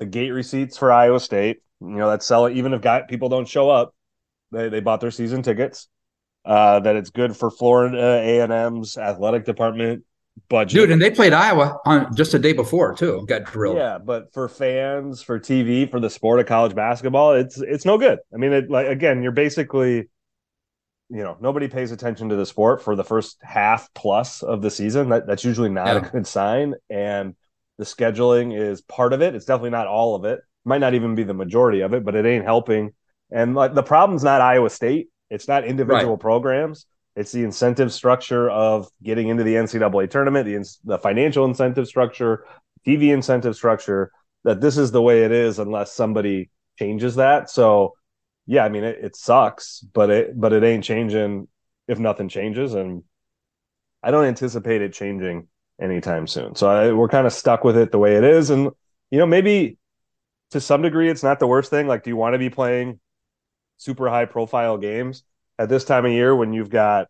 the 0.00 0.06
gate 0.06 0.30
receipts 0.30 0.76
for 0.76 0.90
Iowa 0.90 1.20
State. 1.20 1.62
You 1.80 1.88
know, 1.88 2.10
that 2.10 2.24
sell 2.24 2.46
it 2.46 2.56
even 2.56 2.74
if 2.74 2.80
guy, 2.80 3.02
people 3.02 3.28
don't 3.28 3.46
show 3.46 3.70
up, 3.70 3.94
they 4.50 4.68
they 4.68 4.80
bought 4.80 5.00
their 5.00 5.12
season 5.12 5.42
tickets. 5.42 5.88
Uh, 6.44 6.80
that 6.80 6.96
it's 6.96 7.10
good 7.10 7.36
for 7.36 7.50
Florida 7.50 7.98
A 7.98 8.40
and 8.40 8.52
M's 8.52 8.96
athletic 8.96 9.44
department 9.44 10.04
budget. 10.48 10.74
Dude, 10.74 10.90
and 10.90 11.00
they 11.00 11.10
played 11.10 11.34
Iowa 11.34 11.78
on 11.84 12.14
just 12.16 12.32
a 12.32 12.38
day 12.38 12.54
before 12.54 12.94
too. 12.94 13.24
Got 13.26 13.44
drilled. 13.44 13.76
Yeah, 13.76 13.98
but 13.98 14.32
for 14.32 14.48
fans, 14.48 15.22
for 15.22 15.38
TV, 15.38 15.90
for 15.90 16.00
the 16.00 16.10
sport 16.10 16.40
of 16.40 16.46
college 16.46 16.74
basketball, 16.74 17.34
it's 17.34 17.60
it's 17.60 17.84
no 17.84 17.98
good. 17.98 18.18
I 18.32 18.38
mean, 18.38 18.52
it 18.52 18.70
like 18.70 18.86
again, 18.86 19.22
you're 19.22 19.32
basically, 19.32 20.08
you 21.10 21.22
know, 21.22 21.36
nobody 21.40 21.68
pays 21.68 21.92
attention 21.92 22.30
to 22.30 22.36
the 22.36 22.46
sport 22.46 22.82
for 22.82 22.96
the 22.96 23.04
first 23.04 23.38
half 23.42 23.92
plus 23.94 24.42
of 24.42 24.62
the 24.62 24.70
season. 24.70 25.10
That 25.10 25.26
that's 25.26 25.44
usually 25.44 25.70
not 25.70 25.88
yeah. 25.88 26.06
a 26.06 26.10
good 26.10 26.26
sign. 26.26 26.74
And 26.88 27.34
the 27.80 27.86
scheduling 27.86 28.54
is 28.54 28.82
part 28.82 29.14
of 29.14 29.22
it. 29.22 29.34
It's 29.34 29.46
definitely 29.46 29.70
not 29.70 29.86
all 29.86 30.14
of 30.14 30.26
it. 30.26 30.40
Might 30.66 30.82
not 30.82 30.92
even 30.92 31.14
be 31.14 31.22
the 31.22 31.32
majority 31.32 31.80
of 31.80 31.94
it, 31.94 32.04
but 32.04 32.14
it 32.14 32.26
ain't 32.26 32.44
helping. 32.44 32.92
And 33.32 33.54
like 33.54 33.72
the 33.72 33.82
problem's 33.82 34.22
not 34.22 34.42
Iowa 34.42 34.68
State. 34.68 35.08
It's 35.30 35.48
not 35.48 35.64
individual 35.64 36.12
right. 36.12 36.20
programs. 36.20 36.84
It's 37.16 37.32
the 37.32 37.42
incentive 37.42 37.90
structure 37.90 38.50
of 38.50 38.90
getting 39.02 39.28
into 39.28 39.44
the 39.44 39.54
NCAA 39.54 40.10
tournament, 40.10 40.44
the, 40.44 40.78
the 40.84 40.98
financial 40.98 41.46
incentive 41.46 41.88
structure, 41.88 42.44
TV 42.86 43.14
incentive 43.14 43.56
structure. 43.56 44.12
That 44.44 44.60
this 44.60 44.76
is 44.76 44.92
the 44.92 45.00
way 45.00 45.24
it 45.24 45.32
is 45.32 45.58
unless 45.58 45.90
somebody 45.90 46.50
changes 46.78 47.14
that. 47.14 47.48
So, 47.48 47.94
yeah, 48.44 48.62
I 48.62 48.68
mean 48.68 48.84
it, 48.84 48.98
it 49.02 49.16
sucks, 49.16 49.80
but 49.80 50.10
it 50.10 50.38
but 50.38 50.52
it 50.52 50.64
ain't 50.64 50.84
changing 50.84 51.48
if 51.88 51.98
nothing 51.98 52.28
changes, 52.28 52.74
and 52.74 53.04
I 54.02 54.10
don't 54.10 54.26
anticipate 54.26 54.82
it 54.82 54.92
changing 54.92 55.48
anytime 55.80 56.26
soon. 56.26 56.54
So 56.54 56.68
I, 56.68 56.92
we're 56.92 57.08
kind 57.08 57.26
of 57.26 57.32
stuck 57.32 57.64
with 57.64 57.76
it 57.76 57.90
the 57.90 57.98
way 57.98 58.16
it 58.16 58.24
is, 58.24 58.50
and 58.50 58.70
you 59.10 59.18
know 59.18 59.26
maybe 59.26 59.78
to 60.50 60.60
some 60.60 60.82
degree 60.82 61.08
it's 61.10 61.22
not 61.22 61.38
the 61.38 61.46
worst 61.46 61.70
thing. 61.70 61.86
Like, 61.86 62.04
do 62.04 62.10
you 62.10 62.16
want 62.16 62.34
to 62.34 62.38
be 62.38 62.50
playing 62.50 63.00
super 63.78 64.08
high 64.08 64.26
profile 64.26 64.78
games? 64.78 65.24
at 65.60 65.68
this 65.68 65.84
time 65.84 66.06
of 66.06 66.12
year 66.12 66.34
when 66.34 66.54
you've 66.54 66.70
got 66.70 67.08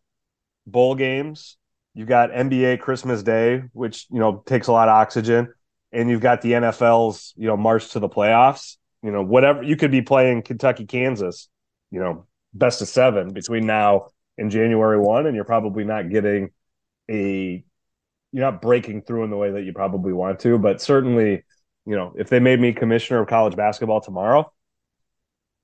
bowl 0.67 0.97
games, 0.97 1.57
you've 1.95 2.09
got 2.09 2.33
NBA 2.33 2.81
Christmas 2.81 3.23
Day, 3.23 3.63
which 3.73 4.07
you 4.11 4.19
know 4.19 4.43
takes 4.45 4.67
a 4.67 4.73
lot 4.73 4.89
of 4.89 4.95
oxygen, 4.95 5.55
and 5.93 6.11
you've 6.11 6.21
got 6.21 6.43
the 6.43 6.53
NFL's 6.53 7.33
you 7.37 7.47
know 7.47 7.57
march 7.57 7.91
to 7.93 8.01
the 8.01 8.09
playoffs. 8.09 8.77
You 9.05 9.13
know, 9.13 9.23
whatever 9.23 9.63
you 9.63 9.77
could 9.77 9.93
be 9.93 10.03
playing 10.03 10.43
Kentucky, 10.43 10.85
Kansas, 10.85 11.49
you 11.93 12.01
know, 12.01 12.27
best 12.53 12.83
of 12.83 12.89
seven 12.89 13.33
between 13.33 13.67
now 13.67 14.09
and 14.37 14.51
January 14.51 14.99
one, 14.99 15.27
and 15.27 15.37
you're 15.37 15.45
probably 15.45 15.85
not 15.85 16.11
getting 16.11 16.51
a 17.09 17.63
you're 18.33 18.45
not 18.45 18.63
breaking 18.63 19.03
through 19.03 19.25
in 19.25 19.31
the 19.31 19.37
way 19.37 19.51
that 19.53 19.63
you 19.63 19.73
probably 19.73 20.13
want 20.13 20.41
to, 20.41 20.59
but 20.59 20.81
certainly, 20.81 21.45
you 21.87 21.97
know, 21.97 22.15
if 22.17 22.29
they 22.29 22.41
made 22.41 22.61
me 22.61 22.73
commissioner 22.73 23.21
of 23.21 23.29
college 23.29 23.57
basketball 23.57 24.01
tomorrow, 24.01 24.53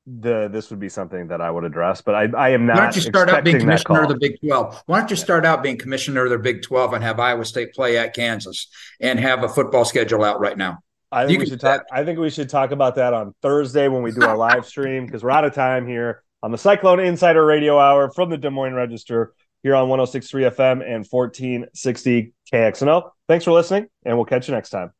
the 0.06 0.48
this 0.48 0.70
would 0.70 0.78
be 0.78 0.88
something 0.88 1.28
that 1.28 1.40
I 1.40 1.50
would 1.50 1.64
address, 1.64 2.00
but 2.00 2.14
I, 2.14 2.28
I 2.36 2.50
am 2.50 2.64
not. 2.64 2.76
Why 2.76 2.82
don't 2.84 2.96
you 2.96 3.02
start 3.02 3.28
out 3.28 3.42
being 3.42 3.58
commissioner 3.58 4.02
of 4.02 4.08
the 4.08 4.18
Big 4.18 4.38
Twelve? 4.40 4.80
Why 4.86 5.00
don't 5.00 5.10
you 5.10 5.16
start 5.16 5.44
out 5.44 5.64
being 5.64 5.76
commissioner 5.76 6.24
of 6.24 6.30
the 6.30 6.38
Big 6.38 6.62
Twelve 6.62 6.92
and 6.92 7.02
have 7.02 7.18
Iowa 7.18 7.44
State 7.44 7.74
play 7.74 7.98
at 7.98 8.14
Kansas 8.14 8.68
and 9.00 9.18
have 9.18 9.42
a 9.42 9.48
football 9.48 9.84
schedule 9.84 10.22
out 10.22 10.38
right 10.38 10.56
now? 10.56 10.78
I 11.10 11.26
think 11.26 11.32
you 11.32 11.38
we 11.40 11.46
should 11.46 11.60
talk. 11.60 11.84
I 11.90 12.04
think 12.04 12.20
we 12.20 12.30
should 12.30 12.48
talk 12.48 12.70
about 12.70 12.94
that 12.96 13.14
on 13.14 13.34
Thursday 13.42 13.88
when 13.88 14.02
we 14.02 14.12
do 14.12 14.22
our 14.22 14.36
live 14.36 14.64
stream 14.64 15.06
because 15.06 15.24
we're 15.24 15.30
out 15.30 15.44
of 15.44 15.54
time 15.54 15.88
here 15.88 16.22
on 16.40 16.52
the 16.52 16.58
Cyclone 16.58 17.00
Insider 17.00 17.44
Radio 17.44 17.76
Hour 17.76 18.10
from 18.12 18.30
the 18.30 18.38
Des 18.38 18.50
Moines 18.50 18.74
Register 18.74 19.32
here 19.64 19.74
on 19.74 19.88
106.3 19.88 20.52
FM 20.54 20.72
and 20.86 21.04
1460 21.04 22.32
KXNO. 22.52 23.10
Thanks 23.28 23.44
for 23.44 23.52
listening, 23.52 23.88
and 24.04 24.16
we'll 24.16 24.26
catch 24.26 24.48
you 24.48 24.54
next 24.54 24.70
time. 24.70 24.92